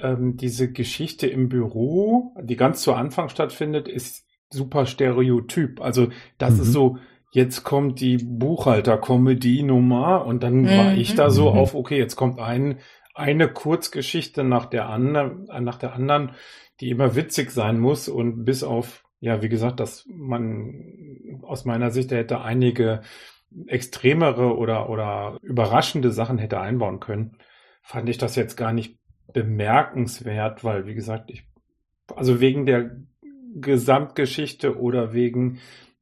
ähm, 0.00 0.36
diese 0.36 0.72
Geschichte 0.72 1.26
im 1.26 1.48
Büro, 1.48 2.34
die 2.42 2.56
ganz 2.56 2.80
zu 2.82 2.94
Anfang 2.94 3.28
stattfindet, 3.28 3.86
ist 3.88 4.24
super 4.50 4.86
stereotyp. 4.86 5.80
Also 5.82 6.08
das 6.38 6.54
Mhm. 6.54 6.60
ist 6.62 6.72
so, 6.72 6.96
jetzt 7.30 7.64
kommt 7.64 8.00
die 8.00 8.18
Buchhalter-Comedy-Nummer 8.18 10.24
und 10.24 10.42
dann 10.42 10.68
war 10.68 10.92
Mhm. 10.92 10.98
ich 10.98 11.14
da 11.14 11.30
so 11.30 11.50
Mhm. 11.50 11.58
auf, 11.58 11.74
okay, 11.74 11.98
jetzt 11.98 12.16
kommt 12.16 12.38
ein, 12.38 12.78
eine 13.14 13.48
Kurzgeschichte 13.48 14.44
nach 14.44 14.66
der 14.66 14.88
anderen, 14.88 15.48
nach 15.60 15.78
der 15.78 15.94
anderen, 15.94 16.32
die 16.80 16.90
immer 16.90 17.16
witzig 17.16 17.50
sein 17.50 17.80
muss 17.80 18.08
und 18.08 18.44
bis 18.44 18.62
auf 18.62 19.04
ja, 19.20 19.42
wie 19.42 19.48
gesagt, 19.48 19.80
dass 19.80 20.06
man 20.08 21.40
aus 21.42 21.64
meiner 21.64 21.90
Sicht 21.90 22.12
hätte 22.12 22.40
einige 22.40 23.00
extremere 23.66 24.56
oder, 24.56 24.88
oder 24.90 25.38
überraschende 25.42 26.10
Sachen 26.12 26.38
hätte 26.38 26.60
einbauen 26.60 27.00
können, 27.00 27.36
fand 27.82 28.08
ich 28.08 28.18
das 28.18 28.36
jetzt 28.36 28.56
gar 28.56 28.72
nicht 28.72 28.98
bemerkenswert, 29.32 30.64
weil, 30.64 30.86
wie 30.86 30.94
gesagt, 30.94 31.30
ich, 31.30 31.44
also 32.14 32.40
wegen 32.40 32.66
der 32.66 32.96
Gesamtgeschichte 33.56 34.78
oder 34.78 35.12
wegen 35.12 35.58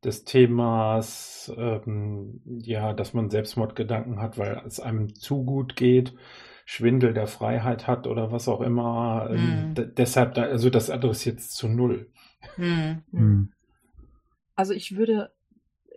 des 0.07 0.25
Themas, 0.25 1.53
ähm, 1.57 2.41
ja, 2.63 2.93
dass 2.95 3.13
man 3.13 3.29
Selbstmordgedanken 3.29 4.21
hat, 4.21 4.39
weil 4.39 4.63
es 4.65 4.81
einem 4.81 5.15
zu 5.15 5.45
gut 5.45 5.77
geht, 5.77 6.15
Schwindel 6.65 7.13
der 7.13 7.27
Freiheit 7.27 7.87
hat 7.87 8.07
oder 8.07 8.33
was 8.33 8.49
auch 8.49 8.61
immer. 8.61 9.29
Ähm, 9.31 9.75
Hm. 9.77 9.95
deshalb, 9.97 10.35
da, 10.35 10.43
also 10.45 10.71
das 10.71 10.91
adressiert 10.91 11.41
es 11.41 11.51
zu 11.51 11.69
null. 11.69 12.11
Hm. 12.55 13.03
Hm. 13.11 13.53
Also 14.55 14.73
ich 14.73 14.97
würde, 14.97 15.33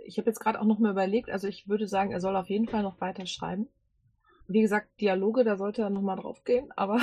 ich 0.06 0.18
habe 0.18 0.30
jetzt 0.30 0.40
gerade 0.40 0.60
auch 0.60 0.66
noch 0.66 0.80
mal 0.80 0.92
überlegt, 0.92 1.30
also 1.30 1.48
ich 1.48 1.70
würde 1.70 1.88
sagen, 1.88 2.12
er 2.12 2.20
soll 2.20 2.36
auf 2.36 2.50
jeden 2.50 2.68
Fall 2.68 2.84
noch 2.84 3.00
weiter 3.00 3.26
schreiben. 3.26 3.68
Wie 4.48 4.62
gesagt, 4.62 4.90
Dialoge, 5.00 5.44
da 5.44 5.56
sollte 5.56 5.84
er 5.84 5.90
noch 5.92 6.02
mal 6.02 6.16
drauf 6.16 6.44
gehen, 6.44 6.72
aber 6.76 7.00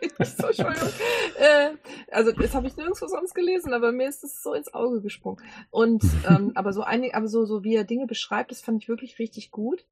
so, 0.20 0.46
Entschuldigung. 0.46 0.88
äh, 1.38 1.70
also 2.12 2.32
das 2.32 2.54
habe 2.54 2.66
ich 2.66 2.76
nirgendwo 2.76 3.06
sonst 3.06 3.34
gelesen, 3.34 3.72
aber 3.72 3.92
mir 3.92 4.08
ist 4.08 4.24
es 4.24 4.42
so 4.42 4.54
ins 4.54 4.72
Auge 4.72 5.00
gesprungen. 5.00 5.42
Und 5.70 6.02
ähm, 6.28 6.52
aber 6.54 6.72
so 6.72 6.82
einige, 6.82 7.14
aber 7.14 7.28
so, 7.28 7.44
so 7.44 7.64
wie 7.64 7.74
er 7.74 7.84
Dinge 7.84 8.06
beschreibt, 8.06 8.50
das 8.50 8.60
fand 8.60 8.82
ich 8.82 8.88
wirklich 8.88 9.18
richtig 9.18 9.50
gut. 9.50 9.84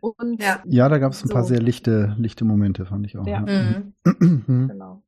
Und 0.00 0.42
Ja. 0.42 0.62
Ja, 0.64 0.88
da 0.88 0.98
gab 0.98 1.12
es 1.12 1.24
ein 1.24 1.28
paar 1.28 1.42
So. 1.42 1.50
sehr 1.50 1.60
lichte, 1.60 2.14
lichte 2.18 2.44
Momente, 2.44 2.86
fand 2.86 3.06
ich 3.06 3.18
auch. 3.18 3.26
Ja. 3.26 3.40
Mhm. 3.40 3.92
Mhm. 4.04 4.68
genau. 4.68 5.02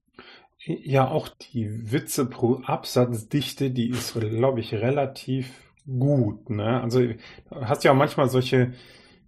Ja, 0.65 1.09
auch 1.09 1.29
die 1.29 1.91
Witze 1.91 2.25
pro 2.25 2.61
Absatzdichte, 2.65 3.71
die 3.71 3.91
ist, 3.91 4.15
glaube 4.15 4.61
ich, 4.61 4.73
relativ 4.75 5.49
gut. 5.87 6.51
Ne? 6.51 6.81
Also 6.81 7.01
du 7.01 7.17
hast 7.51 7.83
ja 7.83 7.91
auch 7.91 7.97
manchmal 7.97 8.29
solche 8.29 8.73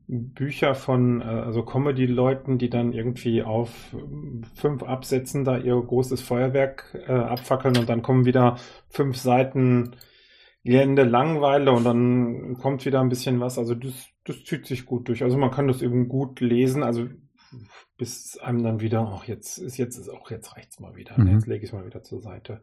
Bücher 0.06 0.74
von 0.74 1.20
äh, 1.20 1.24
also 1.24 1.62
Comedy-Leuten, 1.62 2.58
die 2.58 2.68
dann 2.68 2.92
irgendwie 2.92 3.42
auf 3.42 3.94
ähm, 3.94 4.42
fünf 4.54 4.82
Absätzen 4.82 5.44
da 5.44 5.58
ihr 5.58 5.74
großes 5.74 6.20
Feuerwerk 6.20 7.04
äh, 7.06 7.12
abfackeln 7.12 7.76
und 7.76 7.88
dann 7.88 8.02
kommen 8.02 8.24
wieder 8.24 8.56
fünf 8.88 9.16
Seiten 9.16 9.96
gähnende 10.62 11.04
Langeweile 11.04 11.72
und 11.72 11.84
dann 11.84 12.56
kommt 12.58 12.84
wieder 12.84 13.00
ein 13.00 13.08
bisschen 13.08 13.40
was. 13.40 13.58
Also 13.58 13.74
das, 13.74 14.08
das 14.24 14.44
zieht 14.44 14.66
sich 14.66 14.86
gut 14.86 15.08
durch. 15.08 15.22
Also 15.22 15.36
man 15.36 15.50
kann 15.50 15.68
das 15.68 15.82
eben 15.82 16.08
gut 16.08 16.40
lesen. 16.40 16.82
Also 16.82 17.06
bis 17.96 18.38
einem 18.38 18.62
dann 18.62 18.80
wieder, 18.80 19.00
ach 19.00 19.24
jetzt 19.24 19.58
ist 19.58 19.76
jetzt 19.76 19.98
ist 19.98 20.08
auch 20.08 20.30
jetzt 20.30 20.56
reicht's 20.56 20.80
mal 20.80 20.96
wieder. 20.96 21.18
Mhm. 21.18 21.28
Jetzt 21.28 21.46
lege 21.46 21.64
ich 21.64 21.70
es 21.70 21.72
mal 21.72 21.86
wieder 21.86 22.02
zur 22.02 22.20
Seite. 22.20 22.62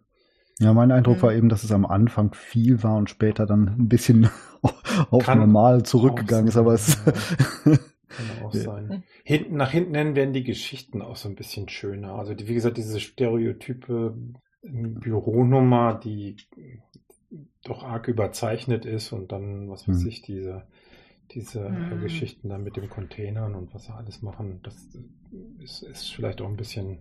Ja, 0.62 0.74
mein 0.74 0.92
Eindruck 0.92 1.22
Mhm. 1.22 1.24
war 1.24 1.34
eben, 1.34 1.50
dass 1.50 1.64
es 1.64 1.72
am 1.72 1.86
Anfang 1.86 2.34
viel 2.36 2.84
war 2.84 2.96
und 2.98 3.10
später 3.10 3.46
dann 3.46 3.68
ein 3.68 3.90
bisschen 3.90 4.30
auf 5.10 5.34
Kann 5.34 5.34
normal 5.34 5.84
zurückgegangen 5.84 6.48
ist, 6.48 6.58
aber 6.58 6.74
es 6.74 6.98
Kann 8.10 8.30
auch 8.32 8.54
sein. 8.54 8.94
Hinten, 9.24 9.56
nach 9.56 9.72
hinten 9.72 9.96
hin 9.96 10.16
werden 10.16 10.34
die 10.34 10.44
Geschichten 10.44 11.02
auch 11.02 11.16
so 11.16 11.30
ein 11.30 11.36
bisschen 11.36 11.70
schöner. 11.70 12.14
Also 12.16 12.34
die, 12.34 12.48
wie 12.48 12.54
gesagt, 12.54 12.78
diese 12.78 13.00
Stereotype 13.00 14.16
ähm, 14.64 15.00
Büronummer, 15.00 16.00
die 16.04 16.36
doch 17.64 17.84
arg 17.84 18.08
überzeichnet 18.08 18.86
ist 18.86 19.12
und 19.12 19.32
dann, 19.32 19.70
was 19.70 19.88
weiß 19.88 20.04
Hm. 20.04 20.06
ich, 20.06 20.22
diese, 20.22 20.68
diese 21.32 21.86
äh, 21.92 21.98
Hm. 21.98 22.00
Geschichten 22.00 22.50
dann 22.50 22.64
mit 22.64 22.78
den 22.78 22.90
Containern 22.90 23.56
und 23.56 23.74
was 23.74 23.86
sie 23.86 23.94
alles 23.94 24.22
machen, 24.22 24.62
das 24.64 24.90
ist, 25.60 25.84
ist 25.84 26.14
vielleicht 26.14 26.42
auch 26.42 26.48
ein 26.48 26.58
bisschen, 26.58 27.00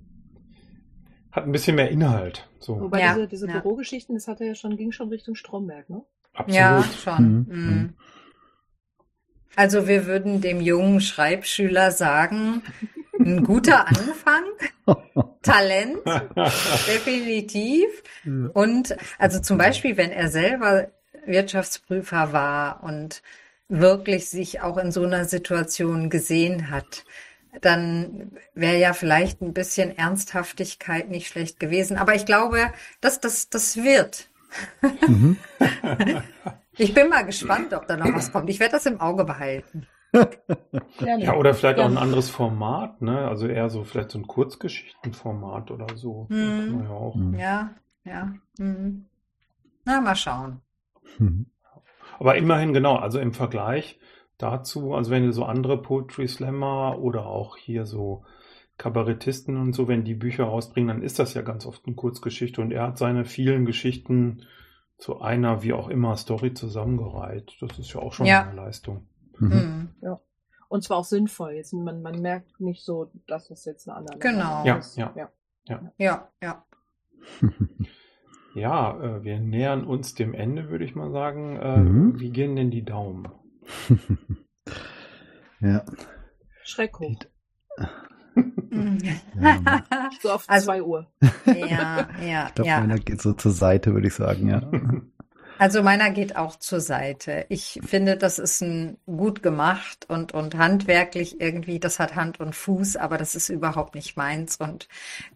hat 1.33 1.45
ein 1.45 1.53
bisschen 1.53 1.77
mehr 1.77 1.90
Inhalt. 1.90 2.49
So, 2.59 2.81
Wobei 2.81 3.01
Ja, 3.01 3.14
diese, 3.14 3.29
diese 3.29 3.47
ja. 3.47 3.55
Bürogeschichten, 3.55 4.14
das 4.14 4.29
hat 4.29 4.40
er 4.40 4.49
ja 4.49 4.55
schon, 4.55 4.77
ging 4.77 4.93
schon 4.93 5.09
Richtung 5.09 5.35
Stromberg, 5.35 5.88
ne? 5.88 6.03
absolut. 6.33 6.57
Ja, 6.57 6.85
schon. 7.03 7.25
Mhm. 7.25 7.47
Mhm. 7.49 7.95
Also 9.57 9.88
wir 9.88 10.07
würden 10.07 10.40
dem 10.40 10.61
jungen 10.61 11.01
Schreibschüler 11.01 11.90
sagen, 11.90 12.62
ein 13.19 13.43
guter 13.45 13.87
Anfang, 13.88 14.45
Talent, 15.43 15.99
definitiv. 16.87 17.88
Und 18.55 18.97
also 19.19 19.40
zum 19.40 19.59
Beispiel, 19.59 19.97
wenn 19.97 20.11
er 20.11 20.29
selber 20.29 20.88
Wirtschaftsprüfer 21.27 22.33
war 22.33 22.83
und 22.83 23.23
wirklich 23.69 24.29
sich 24.29 24.62
auch 24.62 24.79
in 24.79 24.90
so 24.93 25.03
einer 25.03 25.25
Situation 25.25 26.11
gesehen 26.11 26.71
hat, 26.71 27.05
dann 27.61 28.33
wäre 28.55 28.77
ja 28.79 28.93
vielleicht 28.93 29.41
ein 29.43 29.53
bisschen 29.53 29.97
Ernsthaftigkeit 29.97 31.09
nicht 31.11 31.29
schlecht 31.29 31.61
gewesen. 31.61 31.97
Aber 31.97 32.15
ich 32.15 32.27
glaube, 32.27 32.73
dass 33.01 33.21
das, 33.21 33.49
das 33.51 33.77
wird. 33.77 34.29
Mhm. 35.07 35.37
Ich 36.79 36.95
bin 36.95 37.11
mal 37.11 37.27
gespannt, 37.27 37.75
ob 37.75 37.87
da 37.87 37.97
noch 37.99 38.15
was 38.15 38.33
kommt. 38.33 38.49
Ich 38.49 38.59
werde 38.59 38.73
das 38.73 38.87
im 38.87 39.01
Auge 39.03 39.25
behalten. 39.25 39.87
Ja, 41.01 41.35
oder 41.35 41.53
vielleicht 41.53 41.79
auch 41.79 41.85
ein 41.85 41.95
Ja. 41.95 42.01
anderes 42.01 42.31
Format, 42.31 43.03
ne? 43.03 43.29
Also 43.29 43.47
eher 43.49 43.69
so 43.69 43.85
vielleicht 43.85 44.11
so 44.11 44.19
ein 44.19 44.27
Kurzgeschichtenformat 44.27 45.71
oder 45.71 45.87
so. 45.97 46.27
Hm. 46.31 46.39
Kann 46.59 46.73
man 46.77 46.85
ja 46.85 46.91
auch. 46.91 47.15
Mhm. 47.17 47.35
Ja, 47.39 47.71
ja. 48.05 48.33
Mhm. 48.59 49.05
Na, 49.85 50.01
mal 50.01 50.17
schauen. 50.17 50.63
Mhm. 51.19 51.47
Aber 52.19 52.37
immerhin, 52.37 52.73
genau, 52.73 52.97
also 52.97 53.19
im 53.19 53.35
Vergleich 53.35 54.00
dazu, 54.42 54.94
also 54.94 55.11
wenn 55.11 55.24
du 55.24 55.33
so 55.33 55.44
andere 55.44 55.81
Poetry 55.81 56.29
Slammer 56.29 56.98
oder 57.00 57.26
auch 57.26 57.57
hier 57.57 57.85
so 57.87 58.24
Kabarettisten 58.79 59.57
und 59.57 59.74
so, 59.74 59.88
wenn 59.88 60.05
die 60.05 60.14
Bücher 60.14 60.44
rausbringen, 60.44 60.88
dann 60.88 61.03
ist 61.03 61.18
das 61.18 61.35
ja 61.35 61.42
ganz 61.42 61.66
oft 61.66 61.87
eine 61.87 61.94
Kurzgeschichte 61.96 62.61
und 62.62 62.72
er 62.72 62.85
hat 62.88 62.98
seine 62.98 63.24
vielen 63.24 63.66
Geschichten 63.66 64.42
zu 64.96 65.20
einer, 65.20 65.62
wie 65.62 65.72
auch 65.72 65.88
immer, 65.88 66.16
Story 66.16 66.55
zusammengereiht. 66.55 67.57
Das 67.61 67.79
ist 67.79 67.92
ja 67.92 68.00
auch 68.00 68.12
schon 68.12 68.26
Ja. 68.26 68.42
eine 68.46 68.57
Leistung. 68.57 69.07
Mhm. 69.38 69.48
Mhm. 70.03 70.16
Und 70.68 70.85
zwar 70.85 70.98
auch 70.98 71.05
sinnvoll. 71.05 71.53
Jetzt, 71.55 71.72
man, 71.72 72.00
man 72.00 72.20
merkt 72.20 72.61
nicht 72.61 72.85
so, 72.85 73.11
dass 73.26 73.48
das 73.48 73.64
jetzt 73.64 73.88
eine 73.88 73.96
andere 73.98 74.18
Genau. 74.18 74.64
Ja, 74.64 74.76
ist. 74.76 74.96
ja. 74.96 75.12
ja. 75.16 75.29
Ja, 75.98 76.29
ja. 76.42 76.64
Ja, 78.55 79.00
äh, 79.00 79.22
wir 79.22 79.38
nähern 79.38 79.85
uns 79.85 80.14
dem 80.14 80.35
Ende, 80.35 80.70
würde 80.70 80.85
ich 80.85 80.94
mal 80.96 81.11
sagen. 81.12 81.57
Äh, 81.57 81.76
Mhm. 81.79 82.18
Wie 82.20 82.31
gehen 82.31 82.57
denn 82.57 82.70
die 82.70 82.85
Daumen? 82.85 83.29
ja. 85.61 85.85
Schreck 86.64 86.98
hoch. 86.98 87.16
Ja. 88.72 89.83
So 90.22 90.31
auf 90.31 90.44
Also- 90.48 90.66
2 90.66 90.83
Uhr. 90.83 91.07
Ja, 91.44 92.09
ja, 92.24 92.46
Ich 92.48 92.55
glaube, 92.55 92.68
ja. 92.70 92.81
meiner 92.81 92.98
geht 92.98 93.20
so 93.20 93.33
zur 93.33 93.50
Seite, 93.53 93.92
würde 93.92 94.07
ich 94.07 94.14
sagen, 94.14 94.48
ja. 94.48 94.62
Also 95.59 95.83
meiner 95.83 96.11
geht 96.11 96.37
auch 96.37 96.57
zur 96.57 96.81
Seite. 96.81 97.44
Ich 97.50 97.81
finde, 97.85 98.16
das 98.16 98.38
ist 98.38 98.62
ein 98.62 98.96
gut 99.05 99.42
gemacht 99.42 100.07
und, 100.09 100.33
und 100.33 100.55
handwerklich 100.57 101.38
irgendwie, 101.38 101.79
das 101.79 101.98
hat 101.98 102.14
Hand 102.16 102.40
und 102.40 102.55
Fuß, 102.55 102.96
aber 102.96 103.18
das 103.18 103.35
ist 103.35 103.50
überhaupt 103.50 103.94
nicht 103.94 104.16
meins 104.16 104.57
und 104.57 104.88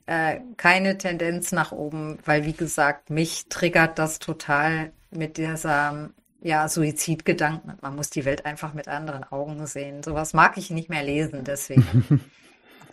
äh, 0.07 0.41
keine 0.57 0.97
Tendenz 0.97 1.53
nach 1.53 1.73
oben, 1.73 2.17
weil 2.25 2.47
wie 2.47 2.55
gesagt, 2.55 3.11
mich 3.11 3.51
triggert 3.51 3.99
das 3.99 4.19
total 4.19 4.93
mit 5.11 5.37
dieser 5.37 6.09
ja, 6.45 6.69
Suizidgedanken. 6.69 7.73
Man 7.83 7.97
muss 7.97 8.11
die 8.11 8.25
Welt 8.25 8.47
einfach 8.47 8.73
mit 8.75 8.87
anderen 8.87 9.25
Augen 9.25 9.67
sehen. 9.67 10.03
Sowas 10.05 10.33
mag 10.35 10.57
ich 10.59 10.71
nicht 10.71 10.89
mehr 10.91 11.03
lesen, 11.03 11.43
deswegen. 11.45 12.21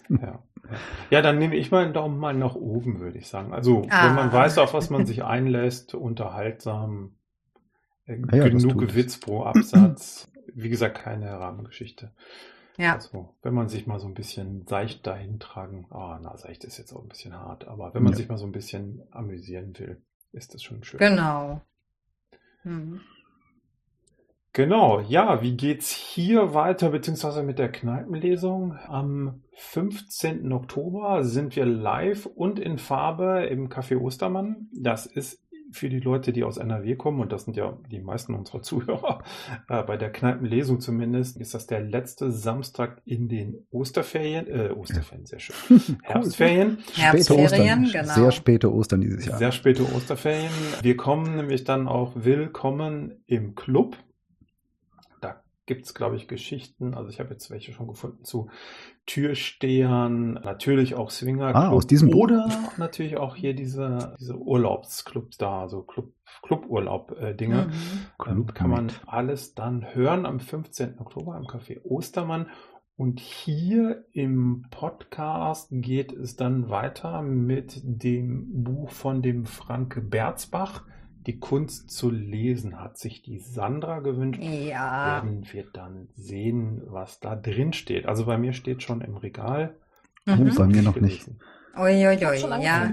Ja. 0.10 0.44
ja. 1.10 1.22
Dann 1.22 1.38
nehme 1.38 1.56
ich 1.56 1.72
mal 1.72 1.86
einen 1.86 1.94
Daumen 1.94 2.18
mal 2.18 2.34
nach 2.34 2.56
oben, 2.56 3.00
würde 3.00 3.18
ich 3.18 3.30
sagen. 3.30 3.54
Also, 3.54 3.84
Ah. 3.90 4.08
wenn 4.08 4.16
man 4.16 4.32
weiß, 4.34 4.58
auf 4.58 4.74
was 4.74 4.90
man 4.90 5.06
sich 5.06 5.24
einlässt, 5.24 5.94
unterhaltsam, 5.94 7.16
äh, 8.08 8.20
Ah 8.30 8.36
ja, 8.36 8.50
genug. 8.50 8.94
Witz 8.94 9.20
pro 9.20 9.44
Absatz. 9.44 10.30
Wie 10.54 10.68
gesagt, 10.70 10.98
keine 10.98 11.32
Rahmengeschichte. 11.40 12.12
Ja, 12.78 12.96
Also, 12.96 13.36
wenn 13.42 13.54
man 13.54 13.70
sich 13.70 13.88
mal 13.88 14.00
so 14.00 14.08
ein 14.08 14.14
bisschen 14.14 14.66
seicht 14.68 15.08
dahin 15.08 15.40
tragen, 15.40 15.86
ah, 15.92 16.20
na, 16.22 16.36
seicht 16.36 16.66
ist 16.66 16.78
jetzt 16.78 16.92
auch 16.94 17.04
ein 17.04 17.08
bisschen 17.10 17.34
hart, 17.34 17.68
aber 17.68 17.94
wenn 17.94 18.04
man 18.04 18.12
Ja. 18.14 18.18
sich 18.18 18.28
mal 18.28 18.38
so 18.38 18.46
ein 18.46 18.52
bisschen 18.52 19.04
amüsieren 19.12 19.78
will, 19.80 20.02
ist 20.34 20.54
das 20.54 20.62
schon 20.64 20.84
schön. 20.84 21.00
genau. 21.00 21.62
Hm. 22.64 23.00
Genau, 24.54 25.00
ja, 25.00 25.42
wie 25.42 25.56
geht's 25.56 25.92
hier 25.92 26.54
weiter, 26.54 26.90
beziehungsweise 26.90 27.42
mit 27.42 27.58
der 27.58 27.72
Kneipenlesung? 27.72 28.78
Am 28.88 29.44
15. 29.54 30.52
Oktober 30.52 31.24
sind 31.24 31.56
wir 31.56 31.66
live 31.66 32.26
und 32.26 32.60
in 32.60 32.78
Farbe 32.78 33.46
im 33.46 33.70
Café 33.70 33.98
Ostermann. 33.98 34.68
Das 34.74 35.06
ist 35.06 35.42
für 35.72 35.88
die 35.88 36.02
Leute, 36.02 36.34
die 36.34 36.44
aus 36.44 36.58
NRW 36.58 36.96
kommen, 36.98 37.22
und 37.22 37.32
das 37.32 37.46
sind 37.46 37.56
ja 37.56 37.78
die 37.90 38.02
meisten 38.02 38.34
unserer 38.34 38.62
Zuhörer, 38.62 39.24
äh, 39.70 39.84
bei 39.84 39.96
der 39.96 40.12
Kneipenlesung 40.12 40.82
zumindest, 40.82 41.38
ist 41.40 41.54
das 41.54 41.66
der 41.66 41.80
letzte 41.80 42.30
Samstag 42.30 43.02
in 43.06 43.30
den 43.30 43.66
Osterferien, 43.72 44.48
äh, 44.48 44.72
Osterferien, 44.72 45.26
sehr 45.26 45.40
schön, 45.40 45.98
Herbstferien. 46.04 46.80
Späte 46.80 47.02
Herbstferien, 47.02 47.86
Ostern. 47.86 48.02
genau. 48.04 48.14
Sehr 48.14 48.32
späte 48.32 48.74
Ostern 48.74 49.00
dieses 49.00 49.26
Jahr. 49.26 49.38
Sehr 49.38 49.54
späte 49.54 49.84
Osterferien. 49.96 50.52
Wir 50.82 50.98
kommen 50.98 51.38
nämlich 51.38 51.64
dann 51.64 51.88
auch 51.88 52.12
willkommen 52.16 53.24
im 53.28 53.56
Club. 53.56 53.96
Da 55.72 55.76
gibt's, 55.76 55.94
glaube 55.94 56.18
ich, 56.18 56.28
Geschichten. 56.28 56.96
Also 56.96 57.10
ich 57.10 57.22
habe 57.22 57.30
jetzt 57.30 57.50
welche 57.50 57.72
schon 57.72 57.88
gefunden 57.88 58.26
zu 58.26 58.50
Türstehern, 59.06 60.34
natürlich 60.34 60.96
auch 60.96 61.12
Swingerclub. 61.12 61.64
Ah, 61.64 61.70
aus 61.70 61.88
diesem 61.88 62.10
Buch? 62.10 62.24
Oder 62.24 62.50
natürlich 62.76 63.16
auch 63.16 63.38
hier 63.38 63.54
diese, 63.54 64.18
diese 64.20 64.38
Urlaubsclubs 64.38 65.38
da, 65.38 65.70
so 65.70 65.84
Club, 65.84 66.12
Cluburlaub-Dinge. 66.42 67.68
Mhm. 67.68 67.72
Ähm, 67.72 68.06
Club 68.18 68.54
kann 68.54 68.70
man 68.70 68.92
alles 69.06 69.54
dann 69.54 69.96
hören 69.96 70.26
am 70.26 70.42
15. 70.42 71.00
Oktober 71.00 71.38
im 71.38 71.46
Café 71.46 71.82
Ostermann. 71.86 72.48
Und 72.98 73.22
hier 73.22 74.04
im 74.12 74.66
Podcast 74.72 75.70
geht 75.72 76.12
es 76.12 76.36
dann 76.36 76.70
weiter 76.70 77.22
mit 77.22 77.80
dem 77.82 78.64
Buch 78.64 78.90
von 78.90 79.22
dem 79.22 79.46
Franke 79.46 80.02
Berzbach. 80.02 80.84
Die 81.28 81.38
Kunst 81.40 81.92
zu 81.92 82.10
lesen 82.10 82.80
hat 82.80 82.98
sich 82.98 83.22
die 83.22 83.40
Sandra 83.40 84.00
gewünscht. 84.00 84.42
Ja. 84.42 85.22
Werden 85.24 85.46
wir 85.52 85.66
dann 85.72 86.08
sehen, 86.16 86.82
was 86.88 87.20
da 87.20 87.36
drin 87.36 87.74
steht. 87.74 88.08
Also 88.08 88.26
bei 88.26 88.38
mir 88.38 88.54
steht 88.54 88.82
schon 88.82 89.02
im 89.02 89.18
Regal. 89.18 89.76
Oh, 90.28 90.32
Mhm. 90.32 90.56
bei 90.56 90.66
mir 90.68 90.82
noch 90.82 90.96
nicht. 91.00 91.30
Uiuiui, 91.78 92.64
ja. 92.64 92.92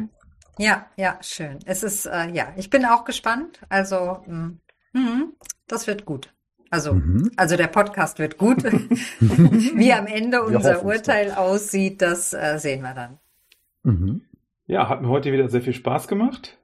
Ja, 0.59 0.87
ja, 0.97 1.19
schön. 1.23 1.59
Es 1.67 1.83
ist, 1.83 2.07
äh, 2.07 2.31
ja, 2.33 2.53
ich 2.57 2.69
bin 2.69 2.85
auch 2.85 3.05
gespannt. 3.05 3.61
Also, 3.69 4.23
mh, 4.27 4.53
mhm, 4.93 5.33
das 5.67 5.87
wird 5.87 6.05
gut. 6.05 6.35
Also, 6.71 6.95
Mhm. 6.95 7.31
also 7.37 7.57
der 7.57 7.69
Podcast 7.69 8.19
wird 8.19 8.37
gut. 8.39 8.63
Wie 9.21 9.93
am 9.93 10.07
Ende 10.07 10.43
unser 10.43 10.85
Urteil 10.85 11.33
aussieht, 11.33 12.03
das 12.03 12.33
äh, 12.35 12.59
sehen 12.59 12.83
wir 12.83 12.95
dann. 12.95 13.19
Mhm. 13.85 14.23
Ja, 14.67 14.89
hat 14.89 15.01
mir 15.01 15.09
heute 15.09 15.33
wieder 15.33 15.49
sehr 15.49 15.63
viel 15.63 15.73
Spaß 15.73 16.09
gemacht. 16.09 16.58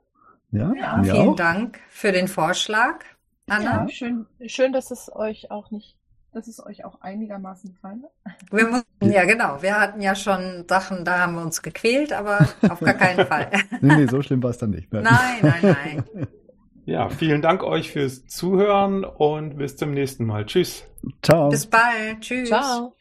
Ja, 0.55 0.73
Ja, 0.75 1.03
Vielen 1.03 1.29
auch. 1.31 1.37
Dank 1.37 1.81
für 1.89 2.13
den 2.13 2.29
Vorschlag, 2.29 3.05
Anna. 3.49 3.83
Ja, 3.83 3.89
schön, 3.89 4.27
schön, 4.47 4.73
dass 4.73 4.91
es 4.91 5.15
euch 5.15 5.51
auch 5.51 5.71
nicht, 5.71 5.97
dass 6.33 6.47
es 6.49 6.65
euch 6.65 6.85
auch 6.85 7.01
einigermaßen 7.01 7.73
gefallen 7.73 8.05
hat. 8.25 8.35
Wir 8.51 8.69
mussten, 8.69 9.13
ja 9.13 9.25
genau, 9.25 9.61
wir 9.63 9.79
hatten 9.79 10.01
ja 10.01 10.15
schon 10.15 10.65
Sachen, 10.69 11.05
da 11.05 11.19
haben 11.21 11.35
wir 11.35 11.43
uns 11.43 11.61
gequält, 11.63 12.13
aber 12.13 12.47
auf 12.69 12.81
gar 12.81 12.95
keinen 12.95 13.27
Fall. 13.27 13.51
Nee, 13.81 13.97
nee, 13.97 14.07
so 14.07 14.23
schlimm 14.23 14.43
war 14.43 14.51
es 14.51 14.59
dann 14.59 14.71
nicht. 14.71 14.93
Nein, 14.93 15.05
nein, 15.43 15.55
nein. 15.63 16.05
Ja, 16.87 17.09
vielen 17.09 17.41
Dank 17.41 17.63
euch 17.63 17.91
fürs 17.93 18.27
Zuhören 18.27 19.05
und 19.05 19.57
bis 19.57 19.77
zum 19.79 19.93
nächsten 19.93 20.27
Mal. 20.27 20.45
Tschüss. 20.45 20.85
Ciao. 21.23 21.49
Bis 21.49 21.67
bald. 21.67 22.21
Tschüss. 22.21 22.51
Ciao. 22.51 22.93